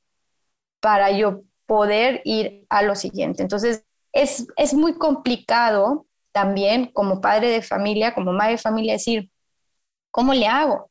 para 0.81 1.11
yo 1.11 1.43
poder 1.67 2.23
ir 2.25 2.65
a 2.71 2.81
lo 2.81 2.95
siguiente. 2.95 3.43
Entonces, 3.43 3.85
es, 4.15 4.47
es 4.57 4.73
muy 4.73 4.95
complicado 4.95 6.07
también 6.35 6.91
como 6.93 7.23
padre 7.23 7.49
de 7.49 7.63
familia, 7.63 8.15
como 8.15 8.33
madre 8.33 8.53
de 8.53 8.59
familia, 8.59 8.95
decir, 8.95 9.31
¿cómo 10.11 10.35
le 10.35 10.47
hago? 10.47 10.91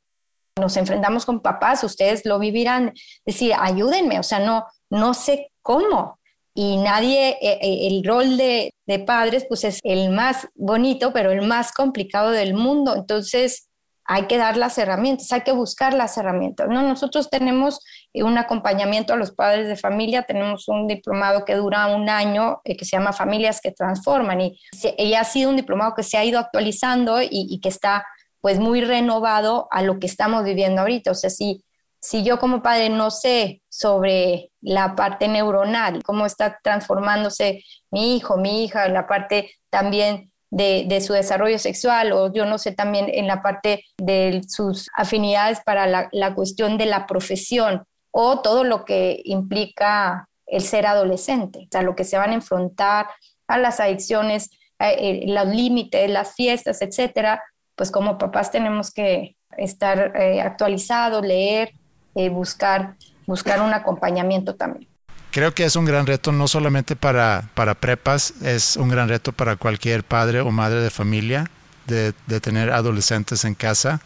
nos 0.59 0.77
enfrentamos 0.77 1.25
con 1.25 1.41
papás, 1.41 1.83
ustedes 1.83 2.25
lo 2.25 2.39
vivirán, 2.39 2.93
decir, 3.25 3.53
ayúdenme, 3.59 4.19
o 4.19 4.23
sea, 4.23 4.39
no, 4.39 4.65
no 4.89 5.13
sé 5.13 5.51
cómo. 5.61 6.19
Y 6.53 6.77
nadie, 6.77 7.29
eh, 7.41 7.59
eh, 7.61 7.87
el 7.87 8.03
rol 8.03 8.37
de, 8.37 8.73
de 8.85 8.99
padres, 8.99 9.45
pues 9.49 9.63
es 9.63 9.79
el 9.83 10.11
más 10.11 10.47
bonito, 10.53 11.11
pero 11.11 11.31
el 11.31 11.41
más 11.41 11.71
complicado 11.71 12.29
del 12.29 12.53
mundo. 12.53 12.95
Entonces, 12.95 13.69
hay 14.05 14.27
que 14.27 14.37
dar 14.37 14.57
las 14.57 14.77
herramientas, 14.77 15.31
hay 15.31 15.41
que 15.41 15.51
buscar 15.51 15.93
las 15.93 16.17
herramientas. 16.17 16.67
¿no? 16.69 16.81
Nosotros 16.81 17.29
tenemos 17.29 17.79
un 18.13 18.37
acompañamiento 18.37 19.13
a 19.13 19.17
los 19.17 19.31
padres 19.31 19.67
de 19.67 19.75
familia, 19.75 20.23
tenemos 20.23 20.67
un 20.67 20.87
diplomado 20.87 21.45
que 21.45 21.55
dura 21.55 21.87
un 21.87 22.09
año 22.09 22.61
eh, 22.63 22.75
que 22.75 22.85
se 22.85 22.97
llama 22.97 23.13
Familias 23.13 23.61
que 23.61 23.71
Transforman 23.71 24.41
y, 24.41 24.59
y, 24.97 25.13
ha 25.13 25.23
sido 25.23 25.49
un 25.49 25.55
diplomado 25.55 25.93
que 25.95 26.03
se 26.03 26.17
ha 26.17 26.25
ido 26.25 26.39
actualizando 26.39 27.21
y, 27.21 27.29
y 27.31 27.59
que 27.61 27.69
está 27.69 28.05
pues 28.41 28.59
muy 28.59 28.81
renovado 28.81 29.69
a 29.71 29.81
lo 29.81 29.99
que 29.99 30.07
estamos 30.07 30.43
viviendo 30.43 30.81
ahorita. 30.81 31.11
O 31.11 31.15
sea, 31.15 31.29
si, 31.29 31.63
si 32.01 32.25
yo 32.25 32.39
como 32.39 32.61
padre 32.61 32.89
no 32.89 33.09
sé 33.09 33.61
sobre 33.69 34.51
la 34.59 34.95
parte 34.95 35.29
neuronal, 35.29 36.03
cómo 36.03 36.25
está 36.25 36.59
transformándose 36.61 37.63
mi 37.89 38.17
hijo, 38.17 38.35
mi 38.35 38.65
hija, 38.65 38.89
la 38.89 39.07
parte 39.07 39.51
también 39.69 40.32
de, 40.53 41.01
su 41.01 41.13
desarrollo 41.13 41.57
sexual, 41.57 42.11
o 42.13 42.31
yo 42.31 42.45
no 42.45 42.57
sé 42.57 42.71
también 42.71 43.07
en 43.09 43.27
la 43.27 43.41
parte 43.41 43.83
de 43.97 44.41
sus 44.47 44.87
afinidades 44.95 45.59
para 45.65 45.87
la, 45.87 46.35
cuestión 46.35 46.77
de 46.77 46.85
la 46.85 47.07
profesión, 47.07 47.83
o 48.11 48.41
todo 48.41 48.63
lo 48.63 48.85
que 48.85 49.21
implica 49.25 50.29
el 50.45 50.61
ser 50.61 50.85
adolescente, 50.85 51.67
o 51.73 51.81
lo 51.81 51.95
que 51.95 52.03
se 52.03 52.17
van 52.17 52.29
a 52.29 52.35
enfrentar 52.35 53.07
a 53.47 53.57
las 53.57 53.79
adicciones, 53.79 54.51
eh, 54.79 55.23
los 55.25 55.47
límites, 55.47 56.09
las 56.09 56.35
fiestas, 56.35 56.81
etcétera, 56.81 57.41
pues 57.75 57.89
como 57.89 58.19
papás 58.19 58.51
tenemos 58.51 58.91
que 58.91 59.35
estar 59.57 60.15
eh, 60.15 60.41
actualizados, 60.41 61.25
leer, 61.25 61.71
eh, 62.13 62.29
buscar, 62.29 62.95
buscar 63.25 63.59
un 63.59 63.73
acompañamiento 63.73 64.55
también. 64.55 64.92
Creo 65.33 65.53
que 65.53 65.65
es 65.65 65.75
un 65.75 65.83
gran 65.83 66.05
reto 66.05 66.31
no 66.31 66.47
solamente 66.47 66.95
para, 66.95 67.49
para 67.55 67.73
prepas, 67.73 68.35
es 68.41 68.77
un 68.77 68.87
gran 68.87 69.09
reto 69.09 69.33
para 69.33 69.57
cualquier 69.57 70.05
padre 70.05 70.39
o 70.39 70.51
madre 70.51 70.79
de 70.79 70.89
familia 70.89 71.49
de, 71.87 72.13
tener 72.39 72.71
adolescentes 72.71 73.43
en 73.43 73.55
casa. 73.55 73.99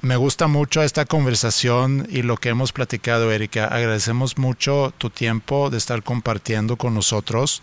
Me 0.00 0.16
gusta 0.16 0.46
mucho 0.46 0.82
esta 0.82 1.04
conversación 1.04 2.06
y 2.08 2.22
lo 2.22 2.38
que 2.38 2.48
hemos 2.48 2.72
platicado, 2.72 3.30
Erika. 3.30 3.66
Agradecemos 3.66 4.38
mucho 4.38 4.94
tu 4.96 5.10
tiempo 5.10 5.68
de 5.68 5.76
estar 5.76 6.02
compartiendo 6.02 6.76
con 6.76 6.94
nosotros. 6.94 7.62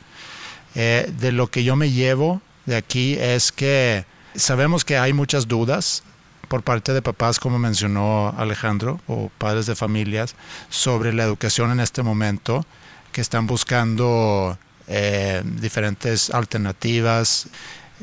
Eh, 0.75 1.11
de 1.19 1.31
lo 1.31 1.47
que 1.47 1.63
yo 1.63 1.75
me 1.75 1.89
llevo 1.89 2.41
de 2.67 2.75
aquí 2.75 3.15
es 3.19 3.51
que 3.51 4.05
Sabemos 4.37 4.85
que 4.85 4.99
hay 4.99 5.13
muchas 5.13 5.47
dudas 5.47 6.03
por 6.47 6.61
parte 6.61 6.93
de 6.93 7.01
papás, 7.01 7.39
como 7.39 7.57
mencionó 7.57 8.35
Alejandro, 8.37 9.01
o 9.07 9.31
padres 9.39 9.65
de 9.65 9.75
familias, 9.75 10.35
sobre 10.69 11.11
la 11.11 11.23
educación 11.23 11.71
en 11.71 11.79
este 11.79 12.03
momento, 12.03 12.63
que 13.17 13.21
están 13.21 13.47
buscando 13.47 14.59
eh, 14.87 15.41
diferentes 15.43 16.29
alternativas. 16.29 17.47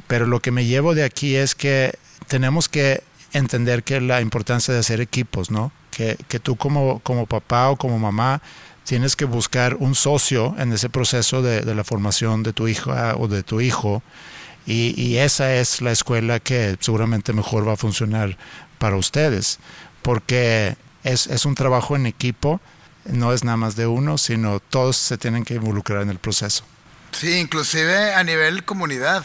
Pero 0.08 0.26
lo 0.26 0.40
que 0.40 0.50
me 0.50 0.64
llevo 0.64 0.96
de 0.96 1.04
aquí 1.04 1.36
es 1.36 1.54
que 1.54 1.96
tenemos 2.26 2.68
que 2.68 3.04
entender 3.32 3.84
que 3.84 4.00
la 4.00 4.20
importancia 4.20 4.74
de 4.74 4.80
hacer 4.80 5.00
equipos, 5.00 5.52
¿no? 5.52 5.70
Que, 5.92 6.16
que 6.26 6.40
tú 6.40 6.56
como, 6.56 6.98
como 6.98 7.26
papá 7.26 7.70
o 7.70 7.76
como 7.76 8.00
mamá 8.00 8.42
tienes 8.82 9.14
que 9.14 9.24
buscar 9.24 9.76
un 9.76 9.94
socio 9.94 10.56
en 10.58 10.72
ese 10.72 10.88
proceso 10.88 11.42
de, 11.42 11.60
de 11.60 11.74
la 11.76 11.84
formación 11.84 12.42
de 12.42 12.52
tu 12.52 12.66
hija 12.66 13.14
o 13.16 13.28
de 13.28 13.44
tu 13.44 13.60
hijo 13.60 14.02
y, 14.66 15.18
esa 15.18 15.54
es 15.54 15.80
la 15.80 15.92
escuela 15.92 16.40
que 16.40 16.76
seguramente 16.80 17.32
mejor 17.32 17.68
va 17.68 17.74
a 17.74 17.76
funcionar 17.76 18.36
para 18.78 18.96
ustedes, 18.96 19.60
porque 20.02 20.74
es, 21.04 21.28
es 21.28 21.44
un 21.44 21.54
trabajo 21.54 21.94
en 21.94 22.06
equipo, 22.06 22.60
no 23.06 23.32
es 23.32 23.44
nada 23.44 23.56
más 23.56 23.76
de 23.76 23.86
uno, 23.86 24.18
sino 24.18 24.60
todos 24.60 24.96
se 24.96 25.18
tienen 25.18 25.44
que 25.44 25.54
involucrar 25.54 26.02
en 26.02 26.10
el 26.10 26.18
proceso. 26.18 26.64
Sí, 27.12 27.38
inclusive 27.38 28.14
a 28.14 28.24
nivel 28.24 28.64
comunidad. 28.64 29.24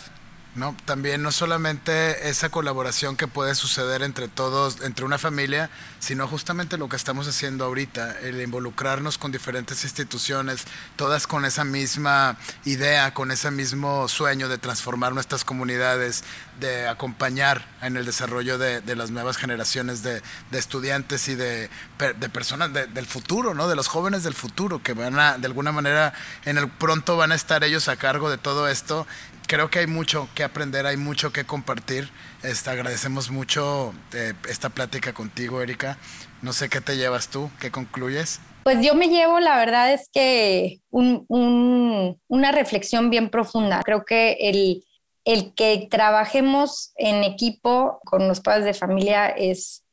¿No? 0.55 0.75
También 0.85 1.21
no 1.21 1.31
solamente 1.31 2.29
esa 2.29 2.49
colaboración 2.49 3.15
que 3.15 3.27
puede 3.27 3.55
suceder 3.55 4.01
entre 4.01 4.27
todos, 4.27 4.81
entre 4.81 5.05
una 5.05 5.17
familia, 5.17 5.69
sino 5.99 6.27
justamente 6.27 6.77
lo 6.77 6.89
que 6.89 6.95
estamos 6.95 7.27
haciendo 7.27 7.65
ahorita, 7.65 8.19
el 8.19 8.41
involucrarnos 8.41 9.17
con 9.17 9.31
diferentes 9.31 9.83
instituciones, 9.83 10.65
todas 10.95 11.27
con 11.27 11.45
esa 11.45 11.63
misma 11.63 12.37
idea, 12.65 13.13
con 13.13 13.31
ese 13.31 13.51
mismo 13.51 14.07
sueño 14.07 14.49
de 14.49 14.57
transformar 14.57 15.13
nuestras 15.13 15.43
comunidades, 15.43 16.23
de 16.59 16.87
acompañar 16.87 17.65
en 17.81 17.95
el 17.95 18.05
desarrollo 18.05 18.57
de, 18.57 18.81
las 18.95 19.11
nuevas 19.11 19.37
generaciones 19.37 20.03
de, 20.03 20.21
estudiantes 20.51 21.27
y 21.27 21.35
de, 21.35 21.69
personas 22.33 22.71
del 22.73 23.05
futuro, 23.05 23.53
¿no? 23.53 23.67
de 23.67 23.75
los 23.75 23.87
jóvenes 23.87 24.23
del 24.23 24.33
futuro, 24.33 24.81
que 24.81 24.93
van 24.93 25.19
a, 25.19 25.37
de 25.37 25.45
alguna 25.47 25.71
manera, 25.71 26.13
en 26.45 26.57
el 26.57 26.69
pronto 26.69 27.17
van 27.17 27.31
a 27.31 27.35
estar 27.35 27.63
ellos 27.63 27.87
a 27.87 27.95
cargo 27.95 28.29
de 28.29 28.37
todo 28.37 28.67
esto 28.67 29.07
creo 29.49 29.71
que 29.71 29.79
hay 29.79 29.87
mucho 29.87 30.29
que 30.35 30.43
aprender, 30.43 30.85
hay 30.85 30.95
mucho 30.95 31.33
que 31.33 31.43
compartir. 31.43 32.09
Este, 32.43 32.69
agradecemos 32.69 33.31
mucho 33.31 33.93
eh, 34.13 34.33
esta 34.47 34.69
plática 34.69 35.11
contigo, 35.13 35.61
Erika. 35.61 35.97
No 36.43 36.53
sé 36.53 36.69
qué 36.69 36.81
te 36.81 36.95
llevas 36.95 37.29
tú, 37.29 37.49
qué 37.59 37.71
concluyes. 37.71 38.39
Pues 38.63 38.85
yo 38.85 38.93
me 38.93 39.07
llevo, 39.07 39.39
la 39.39 39.57
verdad 39.57 39.91
es 39.91 40.07
que 40.13 40.81
una 40.91 42.51
reflexión 42.51 43.09
bien 43.09 43.29
profunda. 43.29 43.81
Creo 43.83 44.05
que 44.05 44.37
el, 44.39 44.85
el 45.25 45.55
que 45.55 45.87
trabajemos 45.89 46.93
en 46.95 47.23
equipo 47.23 47.99
con 48.05 48.27
los 48.27 48.41
padres 48.41 48.65
de 48.65 48.73
familia 48.75 49.29
es 49.29 49.83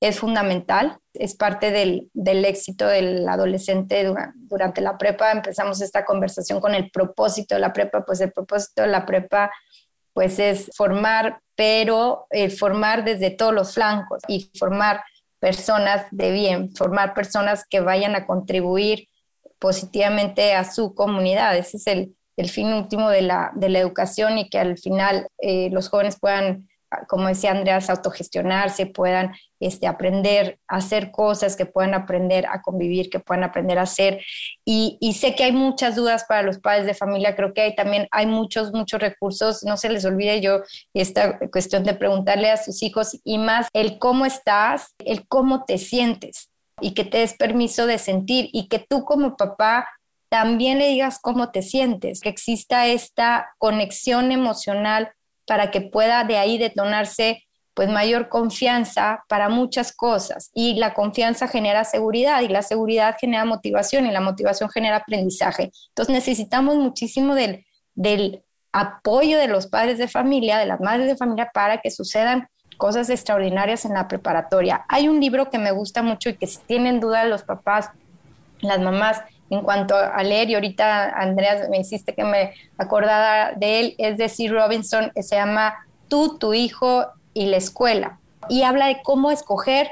es 0.00 0.18
fundamental, 0.18 0.98
es 1.14 1.34
parte 1.34 1.70
del, 1.70 2.10
éxito 2.44 2.86
del 2.86 3.26
adolescente 3.28 4.12
durante, 4.34 4.80
la 4.80 4.98
prepa. 4.98 5.32
Empezamos 5.32 5.80
esta 5.80 6.04
conversación 6.04 6.60
con 6.60 6.74
el 6.74 6.90
propósito 6.90 7.54
de 7.54 7.60
la 7.60 7.72
prepa, 7.72 8.04
pues 8.04 8.20
el 8.20 8.32
propósito 8.32 8.82
de 8.82 8.88
la 8.88 9.06
prepa 9.06 9.50
pues 10.12 10.38
es 10.38 10.70
formar, 10.74 11.40
pero 11.54 12.26
eh, 12.30 12.48
formar 12.48 13.04
desde 13.04 13.30
todos 13.30 13.52
los 13.52 13.74
flancos 13.74 14.22
y 14.28 14.50
formar 14.58 15.02
personas 15.38 16.06
de 16.10 16.30
bien, 16.30 16.74
formar 16.74 17.12
personas 17.12 17.66
que 17.68 17.80
vayan 17.80 18.14
a 18.16 18.26
contribuir 18.26 19.08
positivamente 19.58 20.54
a 20.54 20.64
su 20.64 20.94
comunidad. 20.94 21.56
Ese 21.56 21.76
es 21.76 21.86
el, 21.86 22.14
fin 22.48 22.72
último 22.72 23.10
de 23.10 23.22
la, 23.22 23.50
de 23.54 23.68
la, 23.68 23.78
educación 23.78 24.38
y 24.38 24.48
que 24.48 24.58
al 24.58 24.78
final 24.78 25.28
eh, 25.38 25.68
los 25.70 25.88
jóvenes 25.88 26.18
puedan 26.18 26.66
como 27.08 27.28
decía 27.28 27.50
Andreas, 27.50 27.90
autogestionarse, 27.90 28.86
puedan 28.86 29.34
este, 29.60 29.86
aprender 29.86 30.58
a 30.68 30.76
hacer 30.76 31.10
cosas, 31.10 31.56
que 31.56 31.66
puedan 31.66 31.94
aprender 31.94 32.46
a 32.46 32.62
convivir, 32.62 33.10
que 33.10 33.20
puedan 33.20 33.44
aprender 33.44 33.78
a 33.78 33.82
hacer. 33.82 34.22
Y, 34.64 34.98
sé 35.18 35.34
que 35.34 35.44
hay 35.44 35.52
muchas 35.52 35.96
dudas 35.96 36.24
para 36.28 36.42
los 36.42 36.58
padres 36.58 36.86
de 36.86 36.94
familia, 36.94 37.34
creo 37.34 37.54
que 37.54 37.62
hay 37.62 37.74
también 37.74 38.06
hay 38.10 38.26
muchos, 38.26 38.72
muchos 38.72 39.00
recursos, 39.00 39.62
no 39.62 39.76
se 39.76 39.88
les 39.88 40.04
olvide 40.04 40.40
yo 40.40 40.60
esta 40.92 41.38
cuestión 41.50 41.84
de 41.84 41.94
preguntarle 41.94 42.50
a 42.50 42.56
sus 42.56 42.82
hijos 42.82 43.18
y 43.24 43.38
más 43.38 43.68
el 43.72 43.98
cómo 43.98 44.26
estás, 44.26 44.94
el 44.98 45.26
cómo 45.26 45.64
te 45.64 45.78
sientes 45.78 46.50
y 46.80 46.92
que 46.92 47.04
te 47.04 47.18
des 47.18 47.34
permiso 47.34 47.86
de 47.86 47.98
sentir 47.98 48.50
y 48.52 48.68
que 48.68 48.78
tú 48.78 49.04
como 49.04 49.36
papá 49.36 49.88
también 50.28 50.78
le 50.78 50.88
digas 50.88 51.18
cómo 51.20 51.50
te 51.50 51.62
sientes, 51.62 52.20
que 52.20 52.28
exista 52.28 52.86
esta 52.86 53.54
conexión 53.58 54.32
emocional 54.32 55.12
para 55.46 55.70
que 55.70 55.80
pueda 55.80 56.24
de 56.24 56.36
ahí 56.36 56.58
detonarse 56.58 57.45
pues 57.76 57.90
mayor 57.90 58.30
confianza 58.30 59.22
para 59.28 59.50
muchas 59.50 59.92
cosas 59.92 60.50
y 60.54 60.76
la 60.76 60.94
confianza 60.94 61.46
genera 61.46 61.84
seguridad 61.84 62.40
y 62.40 62.48
la 62.48 62.62
seguridad 62.62 63.16
genera 63.20 63.44
motivación 63.44 64.06
y 64.06 64.12
la 64.12 64.22
motivación 64.22 64.70
genera 64.70 64.96
aprendizaje. 64.96 65.70
Entonces 65.88 66.14
necesitamos 66.14 66.76
muchísimo 66.76 67.34
del, 67.34 67.66
del 67.94 68.42
apoyo 68.72 69.38
de 69.38 69.48
los 69.48 69.66
padres 69.66 69.98
de 69.98 70.08
familia, 70.08 70.56
de 70.56 70.64
las 70.64 70.80
madres 70.80 71.06
de 71.06 71.18
familia 71.18 71.50
para 71.52 71.82
que 71.82 71.90
sucedan 71.90 72.48
cosas 72.78 73.10
extraordinarias 73.10 73.84
en 73.84 73.92
la 73.92 74.08
preparatoria. 74.08 74.86
Hay 74.88 75.08
un 75.08 75.20
libro 75.20 75.50
que 75.50 75.58
me 75.58 75.70
gusta 75.70 76.02
mucho 76.02 76.30
y 76.30 76.36
que 76.38 76.46
si 76.46 76.60
tienen 76.60 76.98
duda 76.98 77.26
los 77.26 77.42
papás, 77.42 77.90
las 78.60 78.80
mamás, 78.80 79.20
en 79.50 79.60
cuanto 79.60 79.96
a 79.96 80.22
leer, 80.22 80.48
y 80.48 80.54
ahorita 80.54 81.10
Andreas 81.10 81.68
me 81.68 81.78
hiciste 81.78 82.14
que 82.14 82.24
me 82.24 82.54
acordara 82.78 83.52
de 83.52 83.80
él, 83.80 83.94
es 83.98 84.16
de 84.16 84.30
C. 84.30 84.48
Robinson, 84.48 85.12
que 85.14 85.22
se 85.22 85.36
llama 85.36 85.74
Tú, 86.08 86.38
tu 86.38 86.54
hijo 86.54 87.06
y 87.36 87.46
la 87.46 87.58
escuela. 87.58 88.18
Y 88.48 88.62
habla 88.62 88.86
de 88.86 89.02
cómo 89.02 89.30
escoger 89.30 89.90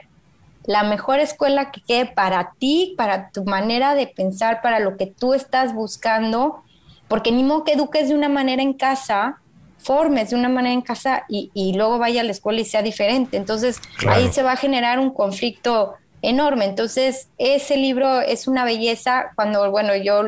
la 0.64 0.82
mejor 0.82 1.20
escuela 1.20 1.70
que 1.70 1.82
quede 1.82 2.06
para 2.06 2.52
ti, 2.58 2.94
para 2.96 3.30
tu 3.30 3.44
manera 3.44 3.94
de 3.94 4.06
pensar, 4.06 4.62
para 4.62 4.80
lo 4.80 4.96
que 4.96 5.06
tú 5.06 5.34
estás 5.34 5.74
buscando, 5.74 6.62
porque 7.06 7.32
ni 7.32 7.42
modo 7.42 7.64
que 7.64 7.74
eduques 7.74 8.08
de 8.08 8.14
una 8.14 8.30
manera 8.30 8.62
en 8.62 8.72
casa, 8.72 9.40
formes 9.76 10.30
de 10.30 10.36
una 10.36 10.48
manera 10.48 10.72
en 10.72 10.80
casa 10.80 11.24
y, 11.28 11.50
y 11.52 11.74
luego 11.74 11.98
vaya 11.98 12.22
a 12.22 12.24
la 12.24 12.32
escuela 12.32 12.60
y 12.60 12.64
sea 12.64 12.80
diferente. 12.80 13.36
Entonces 13.36 13.78
ahí 14.08 14.32
se 14.32 14.42
va 14.42 14.52
a 14.52 14.56
generar 14.56 14.98
un 14.98 15.10
conflicto 15.12 15.94
enorme. 16.22 16.64
Entonces, 16.64 17.28
ese 17.36 17.76
libro 17.76 18.22
es 18.22 18.48
una 18.48 18.64
belleza 18.64 19.32
cuando, 19.34 19.70
bueno, 19.70 19.94
yo 19.94 20.22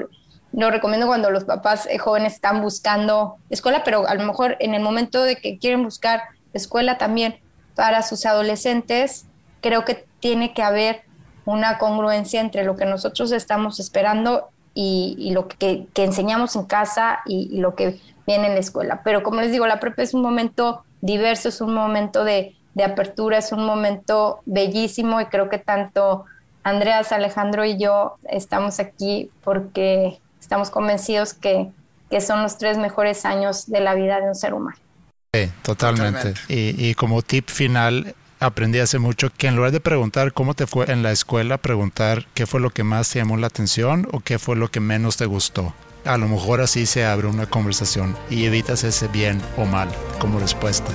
lo 0.53 0.71
recomiendo 0.71 1.07
cuando 1.07 1.31
los 1.31 1.45
papás 1.45 1.87
eh, 1.91 1.97
jóvenes 1.97 2.35
están 2.35 2.61
buscando 2.61 3.37
escuela, 3.49 3.83
pero 3.85 4.07
a 4.07 4.15
lo 4.15 4.25
mejor 4.25 4.57
en 4.61 4.75
el 4.75 4.83
momento 4.83 5.23
de 5.23 5.37
que 5.37 5.59
quieren 5.59 5.83
buscar 5.83 6.21
escuela 6.57 6.99
también 6.99 7.39
para 7.75 8.03
sus 8.03 8.27
adolescentes, 8.27 9.27
creo 9.61 9.85
que 9.85 10.07
tiene 10.21 10.55
que 10.55 10.63
haber 10.63 11.03
una 11.45 11.79
congruencia 11.79 12.41
entre 12.41 12.65
lo 12.65 12.77
que 12.77 12.87
nosotros 12.87 13.33
estamos 13.33 13.79
esperando 13.79 14.49
y, 14.75 15.31
lo 15.33 15.49
que, 15.49 15.87
enseñamos 15.95 16.55
en 16.57 16.65
casa 16.65 17.21
y, 17.25 17.49
y, 17.51 17.61
lo 17.61 17.75
que 17.75 17.99
viene 18.27 18.49
en 18.49 18.55
la 18.55 18.61
escuela. 18.61 19.01
Pero 19.05 19.23
como 19.23 19.41
les 19.41 19.53
digo, 19.53 19.67
la 19.67 19.81
prepa 19.81 20.03
es 20.03 20.13
un 20.13 20.21
momento 20.21 20.85
diverso, 21.01 21.49
es 21.49 21.61
un 21.61 21.73
momento 21.73 22.25
de, 22.25 22.57
de 22.77 22.85
apertura. 22.85 23.39
Es 23.39 23.53
un 23.53 23.65
momento 23.65 24.43
bellísimo 24.45 25.21
y 25.21 25.27
creo 25.27 25.49
que 25.49 25.59
tanto 25.59 26.27
Andreas, 26.63 27.11
Alejandro 27.11 27.65
y 27.65 27.79
yo 27.79 28.17
estamos 28.25 28.81
aquí 28.81 29.31
porque 29.43 30.21
estamos 30.39 30.69
convencidos 30.69 31.33
que, 31.33 31.73
que 32.11 32.21
son 32.21 32.43
los 32.43 32.59
tres 32.59 32.77
mejores 32.77 33.25
años 33.25 33.67
de 33.67 33.81
la 33.81 33.95
vida 33.95 34.21
de 34.21 34.29
un 34.29 34.35
ser 34.35 34.53
humano. 34.53 34.77
Sí, 35.45 35.53
totalmente. 35.63 36.35
Y, 36.49 36.89
y, 36.89 36.95
como 36.95 37.23
tip 37.23 37.49
final, 37.49 38.15
aprendí 38.41 38.79
hace 38.79 38.99
mucho 38.99 39.31
que 39.37 39.47
en 39.47 39.57
lugar 39.57 39.73
de 39.73 39.81
preguntar 39.81 40.33
cómo 40.33 40.55
te 40.55 40.67
fue 40.67 40.91
en 40.91 41.03
la 41.03 41.13
escuela, 41.13 41.59
preguntar 41.59 42.27
qué 42.35 42.47
fue 42.47 42.61
lo 42.61 42.71
que 42.71 42.85
más 42.85 43.11
te 43.11 43.19
llamó 43.19 43.37
la 43.37 43.47
atención 43.47 44.09
o 44.13 44.21
qué 44.21 44.39
fue 44.39 44.57
lo 44.57 44.71
que 44.71 44.81
menos 44.81 45.17
te 45.17 45.27
gustó. 45.27 45.75
A 46.05 46.19
lo 46.19 46.29
mejor 46.29 46.61
así 46.61 46.87
se 46.87 47.05
abre 47.05 47.27
una 47.27 47.47
conversación 47.47 48.17
y 48.31 48.45
evitas 48.45 48.85
ese 48.85 49.09
bien 49.09 49.41
o 49.57 49.65
mal 49.65 49.89
como 50.21 50.39
respuesta. 50.39 50.93